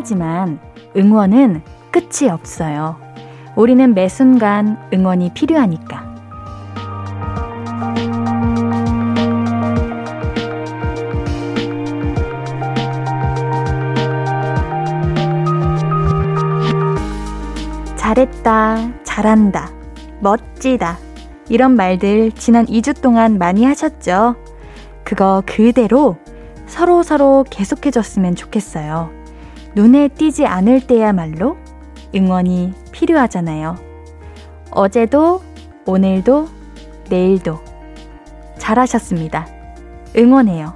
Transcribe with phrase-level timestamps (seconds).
[0.00, 0.58] 끝나지만
[0.96, 2.96] 응원은 끝이 없어요.
[3.56, 6.08] 우리는 매 순간 응원이 필요하니까.
[17.96, 19.70] 잘했다, 잘한다,
[20.20, 20.98] 멋지다.
[21.48, 24.36] 이런 말들 지난 2주 동안 많이 하셨죠?
[25.04, 26.16] 그거 그대로
[26.66, 29.19] 서로 서로 계속해줬으면 좋겠어요.
[29.74, 31.56] 눈에 띄지 않을 때야말로
[32.14, 33.76] 응원이 필요하잖아요.
[34.72, 35.42] 어제도,
[35.86, 36.48] 오늘도,
[37.08, 37.60] 내일도
[38.58, 39.46] 잘하셨습니다.
[40.16, 40.74] 응원해요.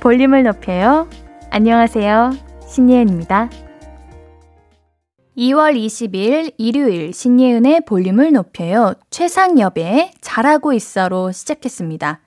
[0.00, 1.08] 볼륨을 높여요.
[1.50, 2.32] 안녕하세요.
[2.66, 3.50] 신예은입니다.
[5.36, 8.94] 2월 20일 일요일 신예은의 볼륨을 높여요.
[9.10, 12.20] 최상엽의 잘하고 있어로 시작했습니다.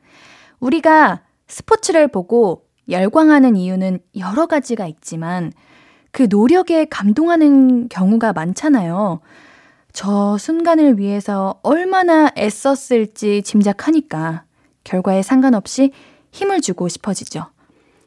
[0.60, 5.52] 우리가 스포츠를 보고 열광하는 이유는 여러 가지가 있지만
[6.18, 9.20] 그 노력에 감동하는 경우가 많잖아요.
[9.94, 14.44] 저 순간을 위해서 얼마나 애썼을지 짐작하니까
[14.84, 15.92] 결과에 상관없이
[16.32, 17.46] 힘을 주고 싶어지죠.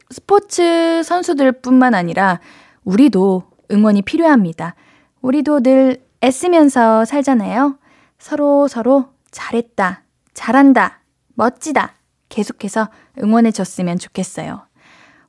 [0.09, 2.41] 스포츠 선수들 뿐만 아니라
[2.83, 4.75] 우리도 응원이 필요합니다.
[5.21, 7.77] 우리도 늘 애쓰면서 살잖아요.
[8.19, 10.99] 서로 서로 잘했다, 잘한다,
[11.35, 11.93] 멋지다.
[12.27, 12.89] 계속해서
[13.23, 14.63] 응원해 줬으면 좋겠어요.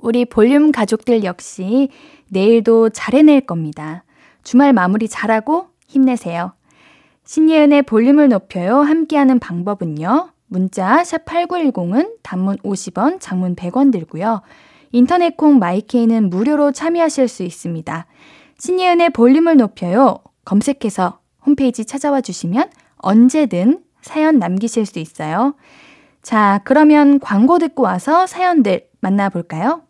[0.03, 1.89] 우리 볼륨 가족들 역시
[2.29, 4.05] 내일도 잘 해낼 겁니다.
[4.43, 6.53] 주말 마무리 잘하고 힘내세요.
[7.25, 8.81] 신예은의 볼륨을 높여요.
[8.81, 10.31] 함께하는 방법은요.
[10.49, 14.43] 문자 샵 8910은 단문 50원, 장문 100원 들고요.
[14.91, 18.07] 인터넷 콩 마이케이는 무료로 참여하실 수 있습니다.
[18.59, 20.19] 신예은의 볼륨을 높여요.
[20.45, 25.55] 검색해서 홈페이지 찾아와 주시면 언제든 사연 남기실 수 있어요.
[26.23, 29.83] 자, 그러면 광고 듣고 와서 사연들 만나볼까요?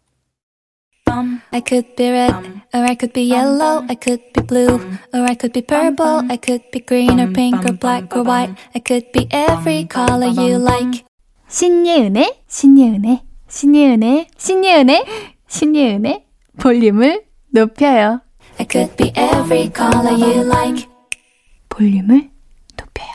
[1.52, 2.32] I could be red,
[2.72, 4.80] or I could be yellow, I could be blue,
[5.12, 8.56] or I could be purple, I could be green or pink or black or white,
[8.74, 11.04] I could be every color you like.
[11.48, 15.04] 신예은의, 신예은의, 신예은의, 신예은의,
[15.48, 16.24] 신예은의
[16.58, 18.22] 볼륨을 높여요.
[18.58, 20.88] I could be every color you like.
[21.68, 22.30] 볼륨을
[22.78, 23.10] 높여요.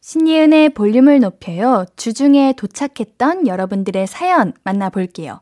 [0.00, 1.84] 신예은의 볼륨을 높여요.
[1.96, 5.40] 주중에 도착했던 여러분들의 사연 만나볼게요.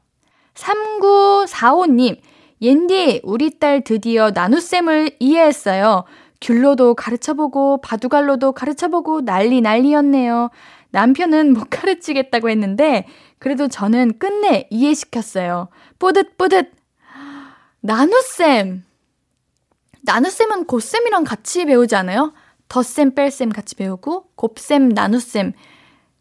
[0.55, 2.19] 3945님,
[2.63, 6.05] 옌디, 우리 딸 드디어 나눗셈을 이해했어요.
[6.41, 10.51] 귤로도 가르쳐보고, 바둑알로도 가르쳐보고, 난리 난리였네요.
[10.91, 13.07] 남편은 못 가르치겠다고 했는데,
[13.39, 15.69] 그래도 저는 끝내 이해시켰어요.
[15.99, 16.73] 뿌듯뿌듯!
[17.81, 18.85] 나눗셈!
[20.03, 22.33] 나눗셈은 곱셈이랑 같이 배우지 않아요?
[22.69, 25.53] 덧셈, 뺄셈 같이 배우고, 곱셈, 나눗셈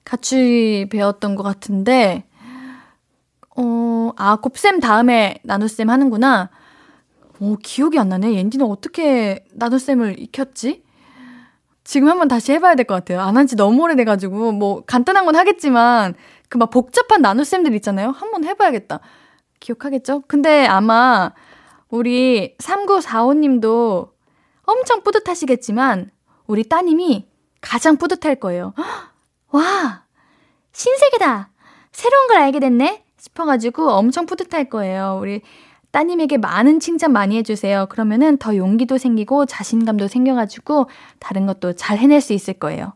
[0.03, 2.25] 같이 배웠던 것 같은데,
[3.57, 6.49] 어, 아, 곱셈 다음에 나눗셈 하는구나.
[7.39, 8.33] 오, 기억이 안 나네.
[8.35, 10.83] 옌디는 어떻게 나눗셈을 익혔지?
[11.83, 13.19] 지금 한번 다시 해봐야 될 것 같아요.
[13.21, 16.15] 안 한 지 너무 오래돼가지고, 뭐, 간단한 건 하겠지만,
[16.49, 18.11] 그 막 복잡한 나눗셈들 있잖아요.
[18.11, 18.99] 한번 해봐야겠다.
[19.59, 20.23] 기억하겠죠?
[20.27, 21.31] 근데 아마,
[21.89, 24.11] 우리 3945님도
[24.63, 26.11] 엄청 뿌듯하시겠지만,
[26.47, 27.27] 우리 따님이
[27.61, 28.73] 가장 뿌듯할 거예요.
[29.51, 30.03] 와!
[30.71, 31.49] 신세계다!
[31.91, 33.02] 새로운 걸 알게 됐네?
[33.23, 35.17] 싶어가지고 엄청 뿌듯할 거예요.
[35.21, 35.41] 우리
[35.91, 37.85] 따님에게 많은 칭찬 많이 해주세요.
[37.89, 40.87] 그러면은 더 용기도 생기고 자신감도 생겨가지고
[41.19, 42.93] 다른 것도 잘 해낼 수 있을 거예요.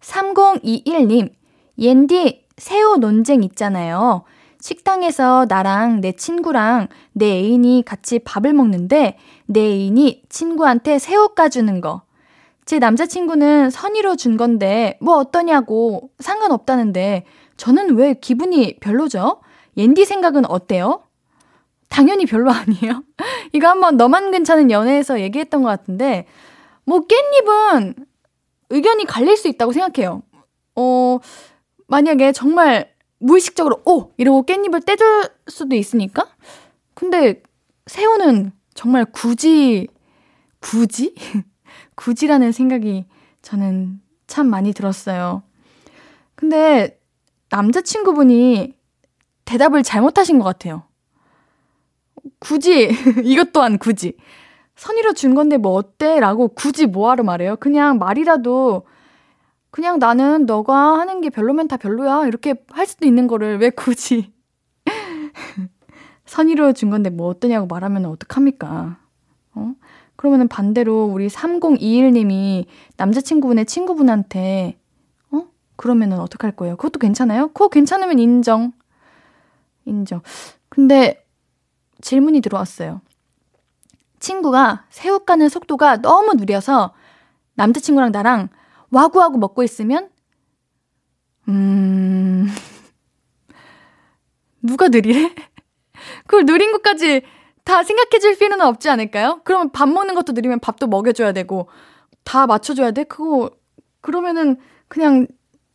[0.00, 1.32] 3021님,
[1.78, 4.22] 옌디 새우 논쟁 있잖아요.
[4.60, 12.02] 식당에서 나랑 내 친구랑 내 애인이 같이 밥을 먹는데 내 애인이 친구한테 새우 까주는 거.
[12.64, 17.24] 제 남자친구는 선의로 준 건데 뭐 어떠냐고 상관없다는데
[17.56, 19.40] 저는 왜 기분이 별로죠?
[19.76, 21.04] 옌디 생각은 어때요?
[21.88, 23.04] 당연히 별로 아니에요.
[23.52, 26.26] 이거 한번 너만 괜찮은 연애에서 얘기했던 것 같은데,
[26.84, 28.06] 뭐, 깻잎은
[28.70, 30.22] 의견이 갈릴 수 있다고 생각해요.
[30.74, 31.18] 어,
[31.86, 34.10] 만약에 정말 무의식적으로, 오!
[34.16, 36.26] 이러고 깻잎을 떼줄 수도 있으니까?
[36.94, 37.42] 근데
[37.86, 39.86] 새우는 정말 굳이,
[40.60, 41.14] 굳이?
[41.94, 43.04] 굳이라는 생각이
[43.42, 45.42] 저는 참 많이 들었어요.
[46.34, 46.98] 근데
[47.52, 48.74] 남자친구분이
[49.44, 50.84] 대답을 잘못하신 것 같아요.
[52.38, 52.88] 굳이,
[53.22, 54.16] 이것 또한 굳이.
[54.74, 56.18] 선의로 준 건데 뭐 어때?
[56.18, 57.56] 라고 굳이 뭐하러 말해요?
[57.56, 58.86] 그냥 말이라도,
[59.70, 62.26] 그냥 나는 너가 하는 게 별로면 다 별로야.
[62.26, 64.32] 이렇게 할 수도 있는 거를 왜 굳이.
[66.24, 68.98] 선의로 준 건데 뭐 어떠냐고 말하면 어떡합니까?
[69.54, 69.74] 어?
[70.16, 72.64] 그러면은 반대로 우리 3021님이
[72.96, 74.78] 남자친구분의 친구분한테
[75.76, 76.76] 그러면은 어떡할 거예요?
[76.76, 77.48] 그것도 괜찮아요?
[77.48, 78.72] 그거 괜찮으면 인정.
[79.84, 80.22] 인정.
[80.68, 81.24] 근데
[82.00, 83.00] 질문이 들어왔어요.
[84.20, 86.94] 친구가 새우 까는 속도가 너무 느려서
[87.54, 88.48] 남자친구랑 나랑
[88.90, 90.10] 와구와구 먹고 있으면,
[91.48, 92.46] 음,
[94.62, 95.34] 누가 느리래?
[96.26, 97.22] 그걸 느린 것까지
[97.64, 99.40] 다 생각해 줄 필요는 없지 않을까요?
[99.44, 101.68] 그러면 밥 먹는 것도 느리면 밥도 먹여줘야 되고,
[102.22, 103.04] 다 맞춰줘야 돼?
[103.04, 103.50] 그거,
[104.00, 104.56] 그러면은
[104.88, 105.26] 그냥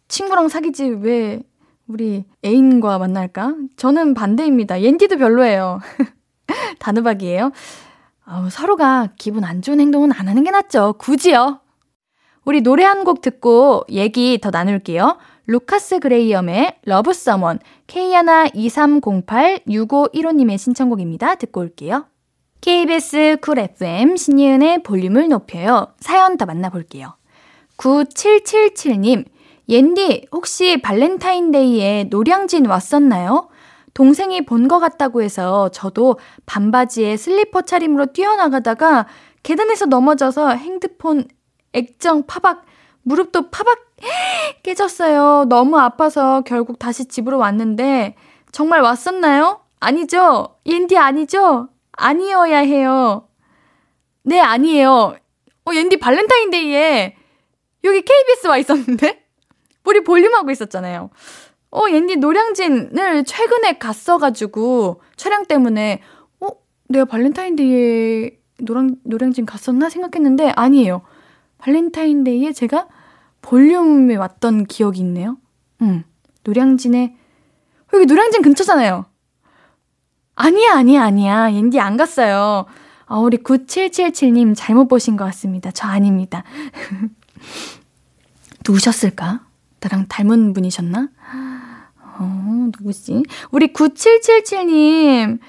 [0.08, 1.42] 친구랑 사귀지 왜
[1.88, 3.56] 우리 애인과 만날까?
[3.78, 4.82] 저는 반대입니다.
[4.82, 5.80] 옌디도 별로예요.
[6.80, 7.52] 단호박이에요.
[8.26, 10.94] 아우, 서로가 기분 안 좋은 행동은 안 하는 게 낫죠.
[10.98, 11.62] 굳이요.
[12.46, 15.18] 우리 노래 한 곡 듣고 얘기 더 나눌게요.
[15.48, 21.36] 루카스 그레이엄의 Love Someone K하나 2308-6515님의 신청곡입니다.
[21.36, 22.06] 듣고 올게요.
[22.62, 25.94] KBS Cool FM 신예은의 볼륨을 높여요.
[26.00, 27.16] 사연 더 만나볼게요.
[27.78, 29.26] 9777님,
[29.70, 33.50] 옌디, 혹시 발렌타인데이에 노량진 왔었나요?
[33.94, 39.08] 동생이 본 것 같다고 해서 저도 반바지에 슬리퍼 차림으로 뛰어나가다가
[39.44, 41.26] 계단에서 넘어져서 핸드폰
[41.74, 42.64] 액정 파박,
[43.04, 43.78] 무릎도 파박
[44.64, 45.46] 깨졌어요.
[45.50, 48.16] 너무 아파서 결국 다시 집으로 왔는데
[48.52, 49.62] 정말 왔었나요?
[49.80, 50.56] 아니죠?
[50.66, 51.70] 옌디 아니죠?
[51.94, 53.28] 아니어야 해요.
[54.24, 55.16] 네, 아니에요.
[55.66, 57.16] 어, 옌디 발렌타인데이에
[57.84, 59.27] 여기 KBS 와 있었는데?
[59.88, 61.10] 우리 볼륨하고 있었잖아요.
[61.72, 66.02] 어, 옌디 노량진을 최근에 갔어가지고 촬영 때문에
[66.42, 66.48] 어,
[66.90, 71.04] 내가 발렌타인데이에 노랑, 노량진 갔었나 생각했는데 아니에요.
[71.60, 72.88] 발렌타인데이에 제가
[73.42, 75.38] 볼륨에 왔던 기억이 있네요.
[75.82, 76.04] 응.
[76.44, 77.16] 노량진에
[77.94, 79.06] 여기 노량진 근처잖아요.
[80.36, 81.54] 아니야, 아니야, 아니야.
[81.54, 82.66] 옌디 안 갔어요.
[83.06, 85.72] 어, 우리 9777님 잘못 보신 것 같습니다.
[85.72, 86.44] 저 아닙니다.
[88.68, 89.47] 누구셨을까?
[89.88, 91.10] 나랑 닮은 분이셨나?
[92.20, 93.24] 어, 누구지?
[93.52, 95.40] 우리 9777님,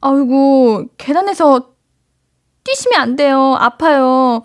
[0.00, 1.70] 아이고, 계단에서
[2.64, 3.56] 뛰시면 안 돼요.
[3.58, 4.42] 아파요.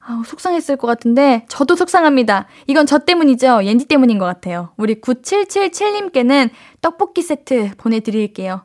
[0.00, 2.46] 아우, 속상했을 것 같은데, 저도 속상합니다.
[2.66, 3.64] 이건 저 때문이죠.
[3.64, 4.70] 옌디 때문인 것 같아요.
[4.76, 6.50] 우리 9777님께는
[6.82, 8.62] 떡볶이 세트 보내드릴게요.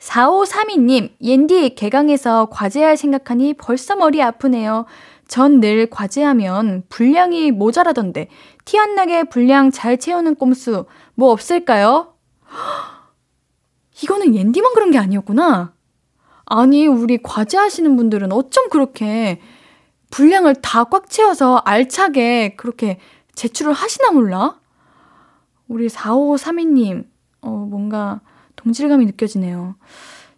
[0.00, 4.86] 4532님, 옌디 개강해서 과제할 생각하니 벌써 머리 아프네요.
[5.30, 8.28] 전 늘 과제하면 분량이 모자라던데,
[8.64, 12.14] 티 안 나게 분량 잘 채우는 꼼수, 뭐 없을까요?
[14.02, 15.72] 이거는 옌디만 그런 게 아니었구나.
[16.46, 19.40] 아니, 우리 과제 하시는 분들은 어쩜 그렇게
[20.10, 22.98] 분량을 다 꽉 채워서 알차게 그렇게
[23.36, 24.58] 제출을 하시나 몰라?
[25.68, 27.04] 우리 4532님,
[27.42, 28.20] 어, 뭔가
[28.56, 29.76] 동질감이 느껴지네요.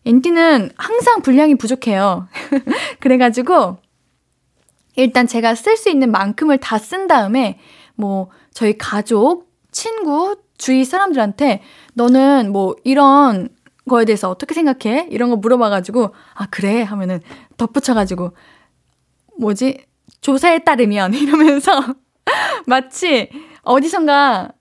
[0.05, 2.29] 엔디는 항상 분량이 부족해요.
[3.01, 3.79] 그래가지고,
[4.97, 7.59] 일단 제가 쓸 수 있는 만큼을 다 쓴 다음에,
[7.95, 11.63] 뭐, 저희 가족, 친구, 주위 사람들한테,
[11.95, 13.49] 너는 뭐, 이런
[13.89, 15.09] 거에 대해서 어떻게 생각해?
[15.11, 16.83] 이런 거 물어봐가지고, 아, 그래?
[16.83, 17.21] 하면은
[17.57, 18.33] 덧붙여가지고,
[19.39, 19.79] 뭐지?
[20.21, 21.73] 조사에 따르면, 이러면서,
[22.67, 23.31] 마치
[23.63, 24.53] 어디선가,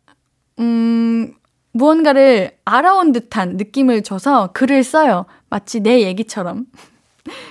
[0.59, 1.33] 음,
[1.73, 5.25] 무언가를 알아온 듯한 느낌을 줘서 글을 써요.
[5.50, 6.65] 마치 내 얘기처럼.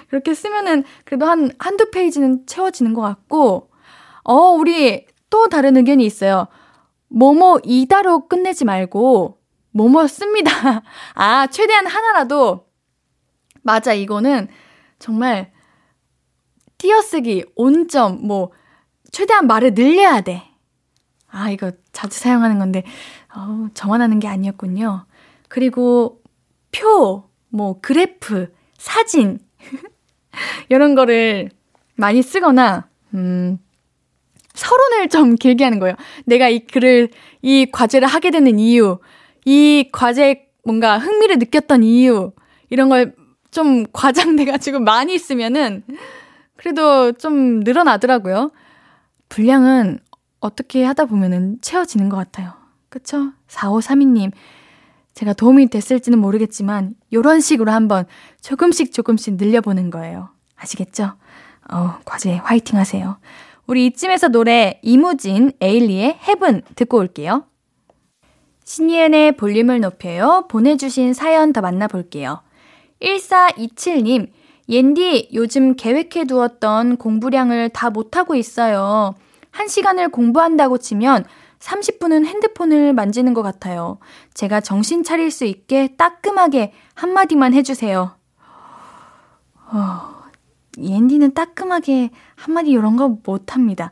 [0.09, 3.71] 그렇게 쓰면은 그래도 한, 한두 페이지는 채워지는 것 같고,
[4.25, 6.49] 어, 우리 또 다른 의견이 있어요.
[7.09, 9.39] 뭐뭐 이다로 끝내지 말고,
[9.73, 10.51] 뭐뭐 씁니다.
[11.15, 12.67] 아, 최대한 하나라도,
[13.63, 14.49] 맞아, 이거는
[14.99, 15.53] 정말
[16.79, 18.53] 띄어쓰기, 온점, 뭐,
[19.13, 20.43] 최대한 말을 늘려야 돼.
[21.29, 22.85] 아, 이거 자주 사용하는 건데,
[23.35, 25.07] 어, 저만 하는 게 아니었군요.
[25.49, 26.23] 그리고
[26.73, 29.39] 표, 뭐 그래프, 사진
[30.69, 31.51] 이런 거를
[31.97, 33.59] 많이 쓰거나 음,
[34.55, 35.97] 서론을 좀 길게 하는 거예요.
[36.25, 37.11] 내가 이 글을
[37.43, 38.99] 이 과제를 하게 되는 이유,
[39.45, 42.33] 이 과제에 뭔가 흥미를 느꼈던 이유
[42.69, 45.83] 이런 걸 좀 과장돼가지고 많이 쓰면은
[46.57, 48.51] 그래도 좀 늘어나더라고요.
[49.29, 49.99] 분량은
[50.41, 52.53] 어떻게 하다 보면은 채워지는 것 같아요.
[52.89, 53.33] 그쵸?
[53.49, 54.33] 4532님.
[55.15, 58.07] 제가 도움이 됐을지는 모르겠지만, 요런 식으로 한번
[58.41, 60.31] 조금씩 조금씩 늘려보는 거예요.
[60.57, 61.13] 아시겠죠?
[61.71, 63.19] 어, 과제 화이팅 하세요.
[63.67, 67.45] 우리 이쯤에서 노래 이무진, 에일리의 헤븐 듣고 올게요.
[68.65, 70.47] 신예은의 볼륨을 높여요.
[70.49, 72.43] 보내주신 사연 더 만나볼게요.
[73.03, 74.29] 1427님,
[74.69, 79.15] 옌디, 요즘 계획해 두었던 공부량을 다 못하고 있어요.
[79.51, 81.25] 한 시간을 공부한다고 치면
[81.61, 83.99] 30분은 핸드폰을 만지는 것 같아요.
[84.35, 88.17] 제가 정신 차릴 수 있게 따끔하게 한마디만 해주세요.
[89.73, 90.01] 어,
[90.79, 93.91] 옌디는 따끔하게 한마디 이런 거 못합니다.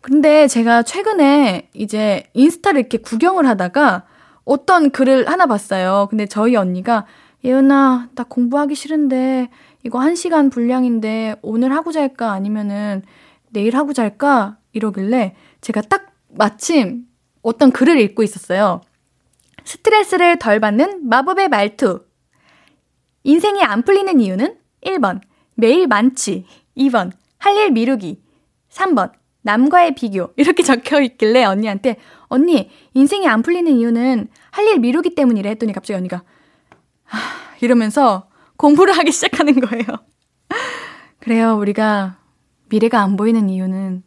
[0.00, 4.04] 근데 제가 최근에 이제 인스타를 이렇게 구경을 하다가
[4.44, 6.08] 어떤 글을 하나 봤어요.
[6.10, 7.06] 근데 저희 언니가
[7.44, 9.48] 예은아, 나 공부하기 싫은데,
[9.84, 12.30] 이거 한 시간 분량인데, 오늘 하고 잘까?
[12.30, 13.02] 아니면은,
[13.50, 14.58] 내일 하고 잘까?
[14.72, 17.04] 이러길래, 제가 딱 마침
[17.42, 18.80] 어떤 글을 읽고 있었어요.
[19.64, 22.04] 스트레스를 덜 받는 마법의 말투.
[23.24, 25.20] 인생이 안 풀리는 이유는 1번,
[25.54, 26.46] 매일 많지.
[26.76, 28.20] 2번, 할 일 미루기.
[28.70, 29.12] 3번,
[29.42, 30.32] 남과의 비교.
[30.36, 31.96] 이렇게 적혀 있길래 언니한테,
[32.28, 36.22] 언니, 인생이 안 풀리는 이유는 할 일 미루기 때문이래 했더니 갑자기 언니가,
[37.04, 37.18] 하,
[37.60, 39.84] 이러면서 공부를 하기 시작하는 거예요.
[41.20, 42.18] 그래요, 우리가
[42.68, 44.02] 미래가 안 보이는 이유는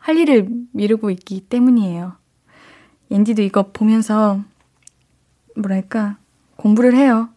[0.00, 2.14] 할 일을 미루고 있기 때문이에요.
[3.10, 4.40] 옌디도 이거 보면서,
[5.56, 6.16] 뭐랄까,
[6.56, 7.28] 공부를 해요.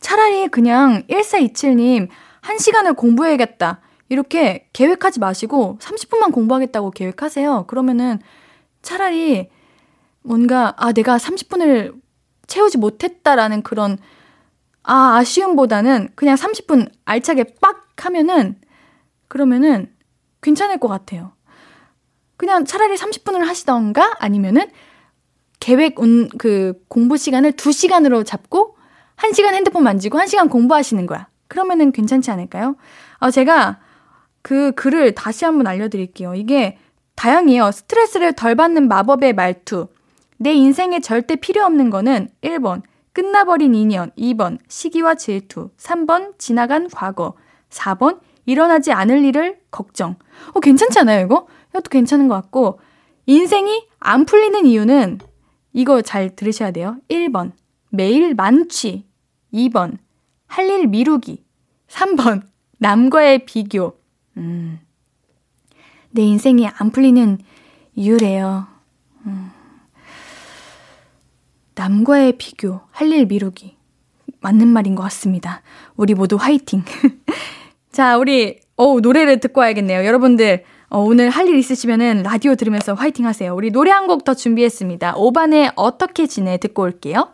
[0.00, 2.08] 차라리 그냥 1427님,
[2.40, 3.80] 한 시간을 공부해야겠다.
[4.08, 7.66] 이렇게 계획하지 마시고 30분만 공부하겠다고 계획하세요.
[7.68, 8.18] 그러면은
[8.82, 9.50] 차라리
[10.22, 11.94] 뭔가, 아, 내가 30분을
[12.46, 13.98] 채우지 못했다라는 그런,
[14.82, 18.58] 아, 아쉬움보다는 그냥 30분 알차게 빡 하면은,
[19.28, 19.94] 그러면은
[20.40, 21.32] 괜찮을 것 같아요.
[22.40, 24.70] 그냥 차라리 30분을 하시던가 아니면은
[25.58, 28.78] 계획, 운, 그 공부 시간을 2시간으로 잡고
[29.16, 31.28] 1시간 핸드폰 만지고 1시간 공부하시는 거야.
[31.48, 32.76] 그러면은 괜찮지 않을까요?
[33.18, 33.80] 어, 제가
[34.40, 36.34] 그 글을 다시 한번 알려드릴게요.
[36.34, 36.78] 이게
[37.14, 37.72] 다양해요.
[37.72, 39.88] 스트레스를 덜 받는 마법의 말투.
[40.38, 42.80] 내 인생에 절대 필요 없는 거는 1번,
[43.12, 44.12] 끝나버린 인연.
[44.16, 45.68] 2번, 시기와 질투.
[45.76, 47.34] 3번, 지나간 과거.
[47.68, 50.16] 4번, 일어나지 않을 일을 걱정.
[50.54, 51.46] 어, 괜찮잖아요, 이거?
[51.70, 52.80] 이것도 괜찮은 것 같고.
[53.26, 55.20] 인생이 안 풀리는 이유는
[55.72, 56.96] 이거 잘 들으셔야 돼요.
[57.08, 57.52] 1번,
[57.90, 59.04] 매일 만취.
[59.52, 59.98] 2번,
[60.46, 61.44] 할 일 미루기.
[61.88, 62.42] 3번,
[62.78, 63.98] 남과의 비교.
[64.36, 64.80] 음.
[66.10, 67.38] 내 인생이 안 풀리는
[67.94, 68.66] 이유래요.
[69.26, 69.50] 음.
[71.74, 73.76] 남과의 비교, 할 일 미루기.
[74.40, 75.62] 맞는 말인 것 같습니다.
[75.96, 76.82] 우리 모두 화이팅.
[77.92, 80.04] 자, 우리, 어 노래를 듣고 와야겠네요.
[80.06, 83.54] 여러분들, 어, 오늘 할 일 있으시면은 라디오 들으면서 화이팅 하세요.
[83.54, 85.14] 우리 노래 한 곡 더 준비했습니다.
[85.14, 87.28] 5반에 어떻게 지내 듣고 올게요.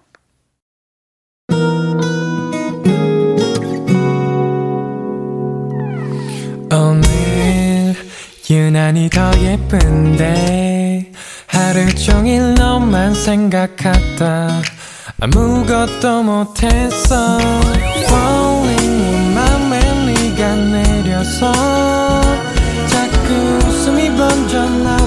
[6.72, 7.94] 오늘
[8.50, 11.12] 유난히 더 예쁜데
[11.46, 14.48] 하루 종일 너만 생각하다
[15.20, 17.38] 아무것도 못했어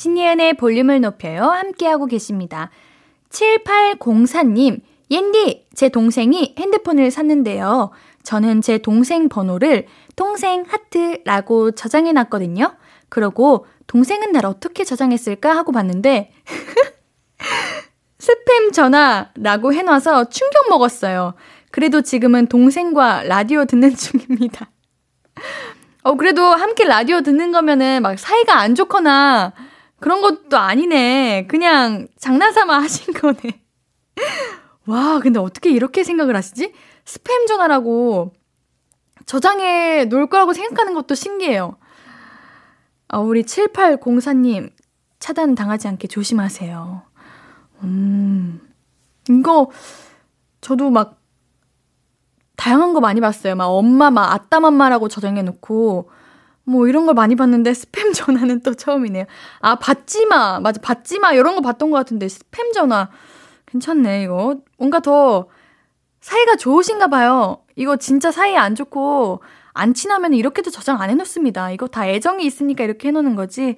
[0.00, 2.70] 신예은의 볼륨을 높여요 함께하고 계십니다
[3.28, 4.80] 7804님
[5.10, 7.90] 옌디 제 동생이 핸드폰을 샀는데요
[8.22, 12.76] 저는 제 동생 번호를 동생 하트라고 저장해 놨거든요
[13.10, 16.32] 그러고 동생은 날 어떻게 저장했을까 하고 봤는데
[18.18, 21.34] 스팸 전화라고 해놔서 충격 먹었어요.
[21.70, 24.70] 그래도 지금은 동생과 라디오 듣는 중입니다.
[26.02, 29.54] 어, 그래도 함께 라디오 듣는 거면은 막 사이가 안 좋거나
[30.00, 31.46] 그런 것도 아니네.
[31.46, 33.62] 그냥 장난삼아 하신 거네.
[34.86, 36.72] 와, 근데 어떻게 이렇게 생각을 하시지?
[37.04, 38.32] 스팸 전화라고
[39.26, 41.76] 저장해 놓을 거라고 생각하는 것도 신기해요.
[43.08, 44.72] 아, 우리 7804님,
[45.18, 47.02] 차단 당하지 않게 조심하세요.
[47.82, 48.60] 음,
[49.28, 49.70] 이거,
[50.60, 51.20] 저도 막,
[52.56, 53.54] 다양한 거 많이 봤어요.
[53.54, 56.10] 막 엄마, 막 아따맘마라고 저장해 놓고,
[56.64, 59.24] 뭐 이런 걸 많이 봤는데 스팸 전화는 또 처음이네요.
[59.60, 60.60] 아, 받지마.
[60.60, 61.32] 맞아, 받지마.
[61.32, 63.08] 이런 거 봤던 것 같은데 스팸 전화.
[63.66, 64.56] 괜찮네, 이거.
[64.78, 65.48] 뭔가 더
[66.20, 67.62] 사이가 좋으신가 봐요.
[67.76, 71.70] 이거 진짜 사이 안 좋고, 안 친하면 이렇게도 저장 안 해놓습니다.
[71.70, 73.76] 이거 다 애정이 있으니까 이렇게 해놓는 거지.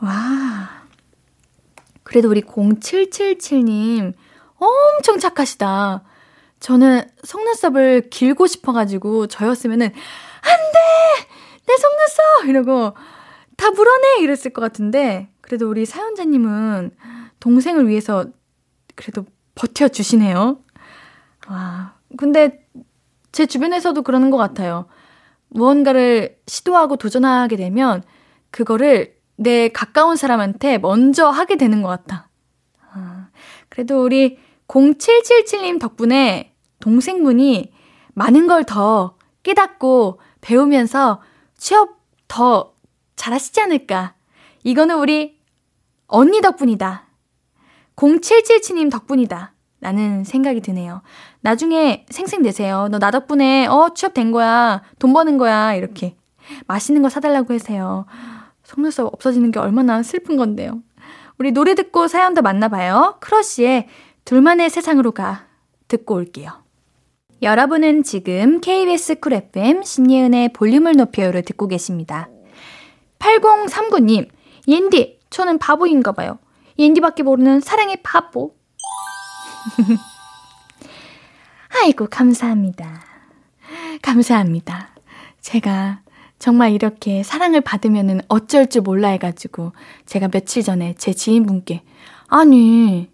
[0.00, 0.82] 와.
[2.02, 4.14] 그래도 우리 0777님
[4.58, 6.02] 엄청 착하시다.
[6.60, 11.28] 저는 속눈썹을 길고 싶어가지고 저였으면은 안 돼!
[11.66, 12.48] 내 속눈썹!
[12.48, 12.94] 이러고,
[13.56, 14.20] 다 물어내!
[14.20, 16.90] 이랬을 것 같은데, 그래도 우리 사연자님은
[17.40, 18.26] 동생을 위해서
[18.94, 20.62] 그래도 버텨주시네요.
[21.48, 22.66] 와, 근데
[23.32, 24.86] 제 주변에서도 그러는 것 같아요.
[25.48, 28.02] 무언가를 시도하고 도전하게 되면
[28.50, 32.28] 그거를 내 가까운 사람한테 먼저 하게 되는 것 같아.
[32.92, 33.28] 아,
[33.68, 37.72] 그래도 우리 0777님 덕분에 동생분이
[38.14, 41.22] 많은 걸 더 깨닫고 배우면서
[41.56, 42.74] 취업 더
[43.16, 44.14] 잘하시지 않을까.
[44.64, 45.38] 이거는 우리
[46.06, 47.04] 언니 덕분이다.
[47.96, 49.52] 0777님 덕분이다.
[49.80, 51.02] 라는 생각이 드네요.
[51.40, 52.88] 나중에 생생내세요.
[52.88, 54.82] 너 나 덕분에, 어, 취업된 거야.
[54.98, 55.74] 돈 버는 거야.
[55.74, 56.16] 이렇게.
[56.66, 58.06] 맛있는 거 사달라고 하세요.
[58.64, 60.82] 속눈썹 없어지는 게 얼마나 슬픈 건데요.
[61.38, 63.18] 우리 노래 듣고 사연 더 만나봐요.
[63.20, 63.88] 크러쉬의
[64.24, 65.46] 둘만의 세상으로 가.
[65.88, 66.64] 듣고 올게요.
[67.42, 72.28] 여러분은 지금 KBS Cool FM 신예은의 볼륨을 높여요를 듣고 계십니다.
[73.18, 74.28] 8039님,
[74.68, 76.38] 옌디, 저는 바보인가 봐요.
[76.78, 78.54] 옌디밖에 모르는 사랑의 바보.
[81.82, 83.02] 아이고, 감사합니다.
[84.02, 84.90] 감사합니다.
[85.40, 86.00] 제가
[86.38, 89.72] 정말 이렇게 사랑을 받으면 어쩔 줄 몰라 해가지고
[90.04, 91.82] 제가 며칠 전에 제 지인분께
[92.28, 93.10] 아니,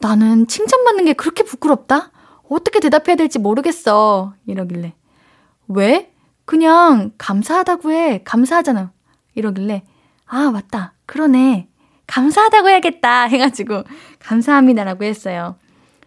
[0.00, 2.10] 나는 칭찬받는 게 그렇게 부끄럽다?
[2.48, 4.34] 어떻게 대답해야 될지 모르겠어.
[4.46, 4.94] 이러길래.
[5.68, 6.12] 왜?
[6.44, 8.22] 그냥 감사하다고 해.
[8.24, 8.92] 감사하잖아.
[9.34, 9.82] 이러길래.
[10.26, 10.94] 아, 맞다.
[11.06, 11.68] 그러네.
[12.06, 13.24] 감사하다고 해야겠다.
[13.24, 13.84] 해가지고,
[14.18, 15.56] 감사합니다라고 했어요.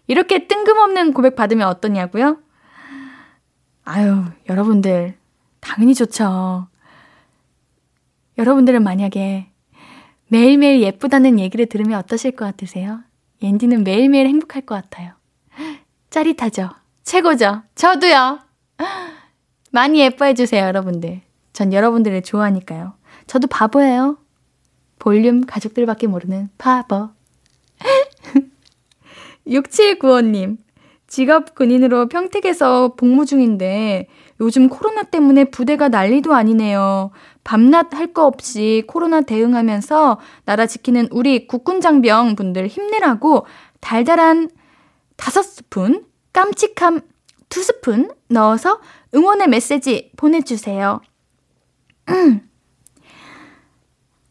[0.08, 2.38] 이렇게 뜬금없는 고백 받으면 어떠냐고요?
[3.84, 5.16] 아유, 여러분들,
[5.60, 6.68] 당연히 좋죠.
[8.38, 9.50] 여러분들은 만약에
[10.28, 13.02] 매일매일 예쁘다는 얘기를 들으면 어떠실 것 같으세요?
[13.42, 15.14] 옌디는 매일매일 행복할 것 같아요.
[16.10, 16.70] 짜릿하죠?
[17.04, 17.64] 최고죠?
[17.76, 18.40] 저도요!
[19.72, 21.22] 많이 예뻐해주세요, 여러분들.
[21.54, 22.94] 전 여러분들을 좋아하니까요.
[23.28, 24.18] 저도 바보예요.
[25.00, 27.10] 볼륨 가족들밖에 모르는 바보.
[29.48, 30.58] 6795님,
[31.08, 34.08] 직업 군인으로 평택에서 복무 중인데
[34.42, 37.12] 요즘 코로나 때문에 부대가 난리도 아니네요.
[37.44, 43.46] 밤낮 할 거 없이 코로나 대응하면서 나라 지키는 우리 국군 장병 분들 힘내라고
[43.80, 44.50] 달달한
[45.16, 47.02] 다섯 스푼, 깜찍함
[47.50, 48.82] 두 스푼 넣어서
[49.16, 51.02] 응원의 메시지 보내주세요.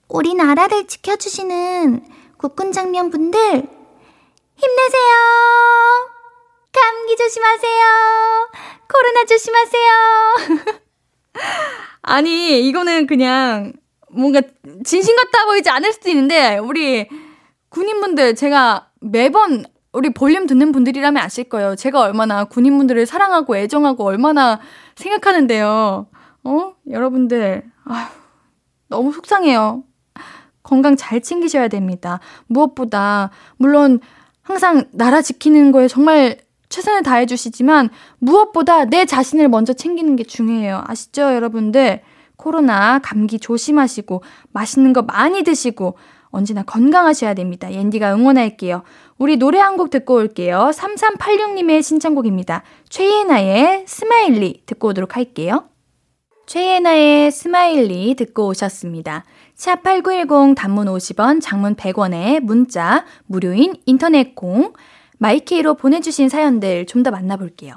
[0.08, 2.04] 우리 나라를 지켜주시는
[2.36, 3.38] 국군 장병 분들
[4.56, 5.14] 힘내세요.
[6.72, 7.84] 감기 조심하세요.
[8.92, 10.80] 코로나 조심하세요.
[12.02, 13.72] 아니, 이거는 그냥
[14.10, 14.40] 뭔가
[14.84, 17.08] 진심 같아 보이지 않을 수도 있는데, 우리
[17.70, 21.74] 군인분들 제가 매번 우리 볼륨 듣는 분들이라면 아실 거예요.
[21.74, 24.60] 제가 얼마나 군인분들을 사랑하고 애정하고 얼마나
[24.94, 26.06] 생각하는데요.
[26.44, 26.74] 어?
[26.90, 28.08] 여러분들, 아휴,
[28.88, 29.82] 너무 속상해요.
[30.66, 32.18] 건강 잘 챙기셔야 됩니다.
[32.48, 34.00] 무엇보다, 물론
[34.42, 40.82] 항상 나라 지키는 거에 정말 최선을 다해 주시지만 무엇보다 내 자신을 먼저 챙기는 게 중요해요.
[40.86, 42.02] 아시죠, 여러분들?
[42.36, 45.96] 코로나, 감기 조심하시고 맛있는 거 많이 드시고
[46.30, 47.72] 언제나 건강하셔야 됩니다.
[47.72, 48.82] 옌디가 응원할게요.
[49.18, 50.70] 우리 노래 한 곡 듣고 올게요.
[50.74, 52.62] 3386님의 신청곡입니다.
[52.88, 55.64] 최예나의 SMILEY 듣고 오도록 할게요.
[56.46, 59.24] 최예나의 SMILEY 듣고 오셨습니다.
[59.56, 64.72] 샵8910 단문 50원, 장문 100원에 문자, 무료인 인터넷 콩,
[65.18, 67.74] 마이케이로 보내주신 사연들 좀 더 만나볼게요.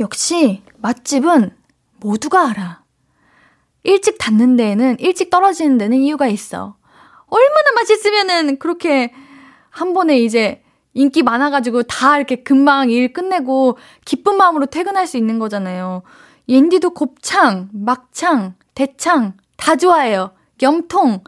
[0.00, 1.56] 역시 맛집은
[2.00, 2.82] 모두가 알아.
[3.84, 6.76] 일찍 닫는 데에는 일찍 떨어지는 데는 이유가 있어.
[7.26, 9.12] 얼마나 맛있으면은 그렇게
[9.70, 10.62] 한 번에 이제
[10.94, 16.02] 인기 많아가지고 다 이렇게 금방 일 끝내고 기쁜 마음으로 퇴근할 수 있는 거잖아요.
[16.48, 20.32] 옌디도 곱창, 막창, 대창 다 좋아해요.
[20.62, 21.22] 염통.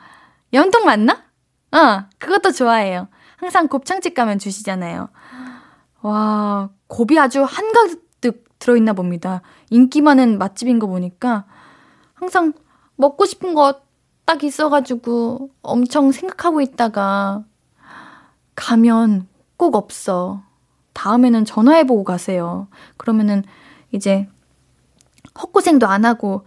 [0.53, 1.25] 염통 맞나?
[1.73, 3.09] 어, 그것도 좋아해요.
[3.41, 5.09] 항상 곱창집 가면 주시잖아요.
[6.03, 9.43] 와, 곱이 아주 한가득 들어있나 봅니다.
[9.71, 11.47] 인기 많은 맛집인 거 보니까
[12.15, 12.53] 항상
[12.97, 13.91] 먹고 싶은 거
[14.31, 17.43] 딱 있어가지고 엄청 생각하고 있다가
[18.55, 19.27] 가면
[19.57, 20.45] 꼭 없어.
[20.93, 22.69] 다음에는 전화해보고 가세요.
[22.97, 23.43] 그러면은
[23.91, 24.29] 이제
[25.37, 26.47] 헛고생도 안 하고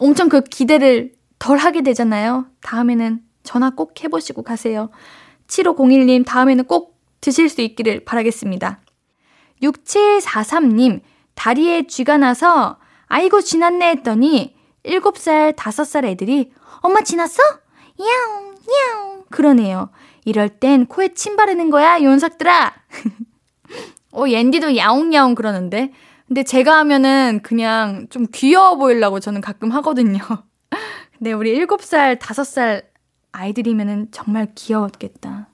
[0.00, 2.46] 엄청 그 기대를 덜 하게 되잖아요.
[2.62, 4.88] 다음에는 전화 꼭 해보시고 가세요.
[5.48, 8.80] 7501님, 다음에는 꼭 드실 수 있기를 바라겠습니다.
[9.62, 11.00] 6743님,
[11.34, 17.42] 다리에 쥐가 나서 아이고 지났네 했더니 7살, 5살 애들이 엄마 지났어?
[17.98, 19.24] 야옹, 야옹.
[19.30, 19.90] 그러네요.
[20.24, 22.74] 이럴 땐 코에 침 바르는 거야, 요원삭들아.
[24.12, 25.92] 어, 옌디도 야옹야옹 그러는데.
[26.26, 30.18] 근데 제가 하면은 그냥 좀 귀여워 보이려고 저는 가끔 하거든요.
[31.16, 32.84] 근데 우리 7살, 5살
[33.32, 35.48] 아이들이면은 정말 귀여웠겠다.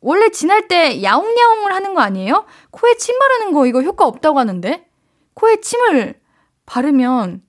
[0.00, 2.44] 원래 지날 때 야옹야옹을 하는 거 아니에요?
[2.70, 4.88] 코에 침 바르는 거 이거 효과 없다고 하는데?
[5.34, 6.20] 코에 침을
[6.64, 7.42] 바르면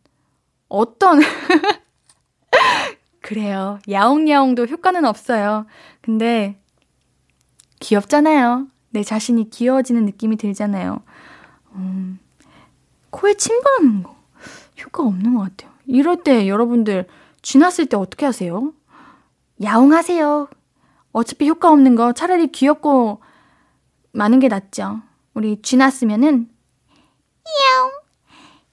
[0.69, 1.19] 어떤
[3.21, 3.79] 그래요.
[3.89, 5.65] 야옹야옹도 효과는 없어요.
[6.01, 6.59] 근데
[7.79, 8.67] 귀엽잖아요.
[8.89, 11.01] 내 자신이 귀여워지는 느낌이 들잖아요.
[11.73, 12.19] 음,
[13.09, 14.15] 코에 침 바르는 거
[14.83, 15.71] 효과 없는 것 같아요.
[15.85, 17.07] 이럴 때 여러분들
[17.41, 18.73] 쥐났을 때 어떻게 하세요?
[19.63, 20.49] 야옹하세요.
[21.11, 23.21] 어차피 효과 없는 거 차라리 귀엽고
[24.11, 25.01] 많은 게 낫죠.
[25.33, 26.49] 우리 쥐났으면은
[27.47, 27.91] 야옹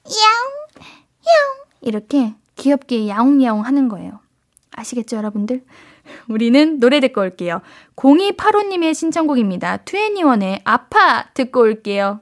[0.06, 0.84] 야옹
[1.26, 4.20] 야옹 이렇게 귀엽게 야옹야옹 하는 거예요.
[4.72, 5.64] 아시겠죠, 여러분들?
[6.28, 7.60] 우리는 노래 듣고 올게요.
[7.96, 9.78] 0285님의 신청곡입니다.
[9.78, 12.20] 트웬니원의 아파 듣고 올게요.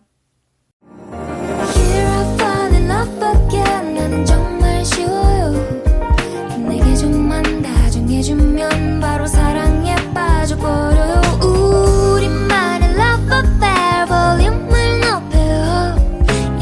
[9.23, 15.95] 바로 사랑에 빠져버려요 우리만의 love affair 볼륨을 높여요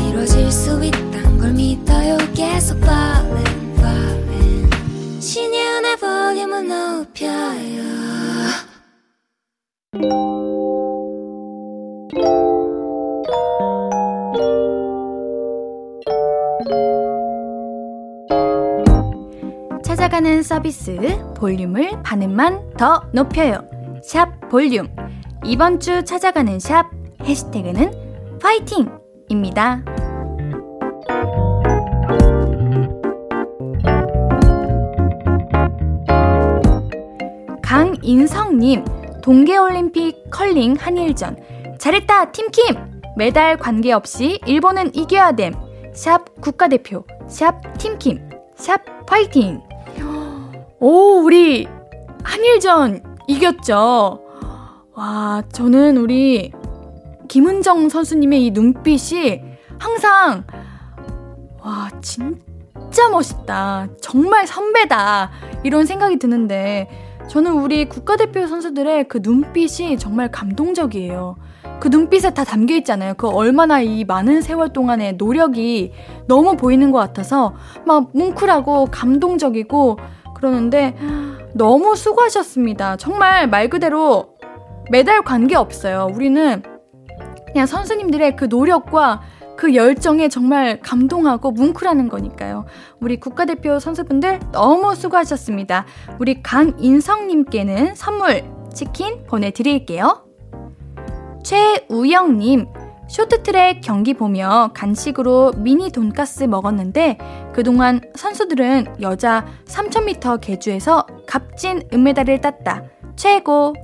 [0.06, 2.18] 이루어질 수 있단 걸 믿어요.
[2.34, 4.70] 계속 falling falling.
[5.22, 7.80] 신예은의 볼륨을 높여요
[20.00, 20.96] 찾아가는 서비스
[21.36, 23.68] 볼륨을 반음만 더 높여요.
[24.02, 24.88] 샵 볼륨.
[25.44, 26.86] 이번 주 찾아가는 샵
[27.22, 29.84] 해시태그는 파이팅입니다.
[37.62, 38.84] 강인성님,
[39.22, 41.36] 동계올림픽 컬링 한일전.
[41.78, 42.62] 잘했다, 팀킴!
[43.18, 45.52] 메달 관계없이 일본은 이겨야 됨.
[45.92, 49.60] 샵 국가대표, 샵 팀킴, 샵 파이팅!
[50.82, 51.68] 오, 우리
[52.24, 54.24] 한일전 이겼죠.
[54.94, 56.52] 와, 저는 우리
[57.28, 59.42] 김은정 선수님의 이 눈빛이
[59.78, 60.44] 항상
[61.62, 63.88] 와, 진짜 멋있다.
[64.00, 65.30] 정말 선배다.
[65.64, 66.88] 이런 생각이 드는데
[67.28, 71.36] 저는 우리 국가대표 선수들의 그 눈빛이 정말 감동적이에요.
[71.78, 73.12] 그 눈빛에 다 담겨 있잖아요.
[73.18, 75.92] 그 얼마나 이 많은 세월 동안의 노력이
[76.26, 79.98] 너무 보이는 것 같아서 막 뭉클하고 감동적이고
[80.40, 80.96] 그러는데
[81.54, 82.96] 너무 수고하셨습니다.
[82.96, 84.36] 정말 말 그대로
[84.90, 86.08] 메달 관계 없어요.
[86.12, 86.62] 우리는
[87.52, 89.20] 그냥 선수님들의 그 노력과
[89.56, 92.64] 그 열정에 정말 감동하고 뭉클하는 거니까요.
[93.00, 95.84] 우리 국가대표 선수분들 너무 수고하셨습니다.
[96.18, 100.24] 우리 강인성님께는 선물 치킨 보내드릴게요.
[101.44, 102.66] 최우영님,
[103.10, 107.18] 쇼트트랙 경기 보며 간식으로 미니 돈가스 먹었는데
[107.52, 112.84] 그동안 선수들은 여자 3000m 계주에서 값진 은메달을 땄다.
[113.16, 113.74] 최고!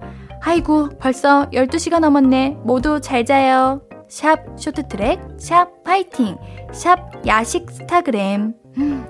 [0.42, 2.58] 아이고, 벌써 12시가 넘었네.
[2.62, 3.82] 모두 잘 자요.
[4.08, 6.36] 샵 쇼트트랙, 샵 파이팅,
[6.72, 8.54] 샵 야식 스타그램.
[8.78, 9.06] 음,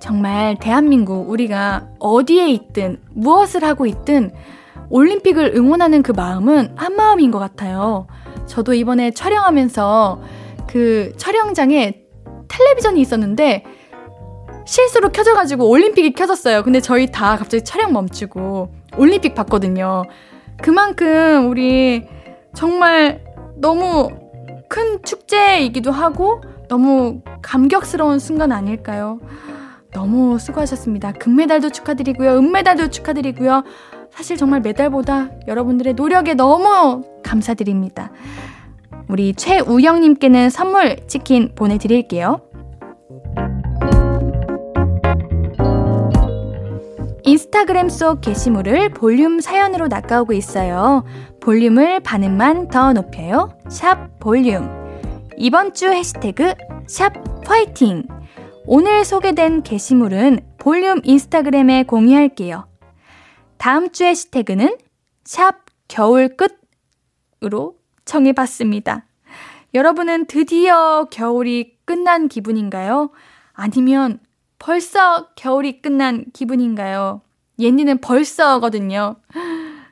[0.00, 4.32] 정말 대한민국 우리가 어디에 있든 무엇을 하고 있든
[4.90, 8.06] 올림픽을 응원하는 그 마음은 한 마음인 것 같아요.
[8.46, 10.22] 저도 이번에 촬영하면서
[10.66, 12.02] 그 촬영장에
[12.48, 13.64] 텔레비전이 있었는데
[14.66, 16.62] 실수로 켜져가지고 올림픽이 켜졌어요.
[16.62, 20.02] 근데 저희 다 갑자기 촬영 멈추고 올림픽 봤거든요.
[20.62, 22.06] 그만큼 우리
[22.54, 23.24] 정말
[23.56, 24.10] 너무
[24.68, 29.18] 큰 축제이기도 하고 너무 감격스러운 순간 아닐까요?
[29.92, 31.12] 너무 수고하셨습니다.
[31.12, 32.38] 금메달도 축하드리고요.
[32.38, 33.64] 은메달도 축하드리고요.
[34.18, 38.10] 사실 정말 메달보다 여러분들의 노력에 너무 감사드립니다.
[39.06, 42.40] 우리 최우영님께는 선물 치킨 보내드릴게요.
[47.22, 51.04] 인스타그램 속 게시물을 볼륨 사연으로 낚아오고 있어요.
[51.40, 53.56] 볼륨을 반음만 더 높여요.
[53.68, 54.68] 샵 볼륨.
[55.36, 56.54] 이번 주 해시태그
[56.88, 57.12] 샵
[57.46, 58.02] 화이팅.
[58.66, 62.67] 오늘 소개된 게시물은 볼륨 인스타그램에 공유할게요.
[63.58, 64.78] 다음 주 해시태그는
[65.24, 66.36] 샵 겨울
[67.40, 69.04] 끝으로 청해봤습니다.
[69.74, 73.10] 여러분은 드디어 겨울이 끝난 기분인가요?
[73.52, 74.20] 아니면
[74.58, 77.20] 벌써 겨울이 끝난 기분인가요?
[77.58, 79.16] 옌니는 벌써거든요.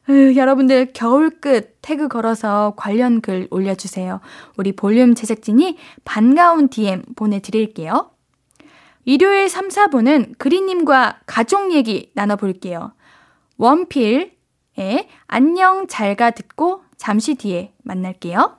[0.08, 4.20] 으, 여러분들 겨울 끝 태그 걸어서 관련 글 올려주세요.
[4.56, 8.10] 우리 볼륨 제작진이 반가운 DM 보내드릴게요.
[9.04, 12.92] 일요일 3, 4분은 그리님과 가족 얘기 나눠볼게요.
[13.58, 18.58] 원필의 안녕 잘가 듣고 잠시 뒤에 만날게요.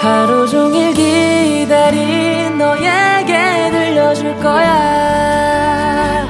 [0.00, 6.28] 하루 종일 기다린 너에게 들려줄 거야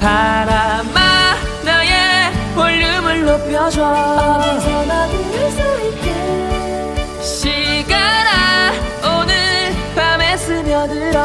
[0.00, 1.00] 바람아
[1.64, 4.15] 나의 볼륨을 높여줘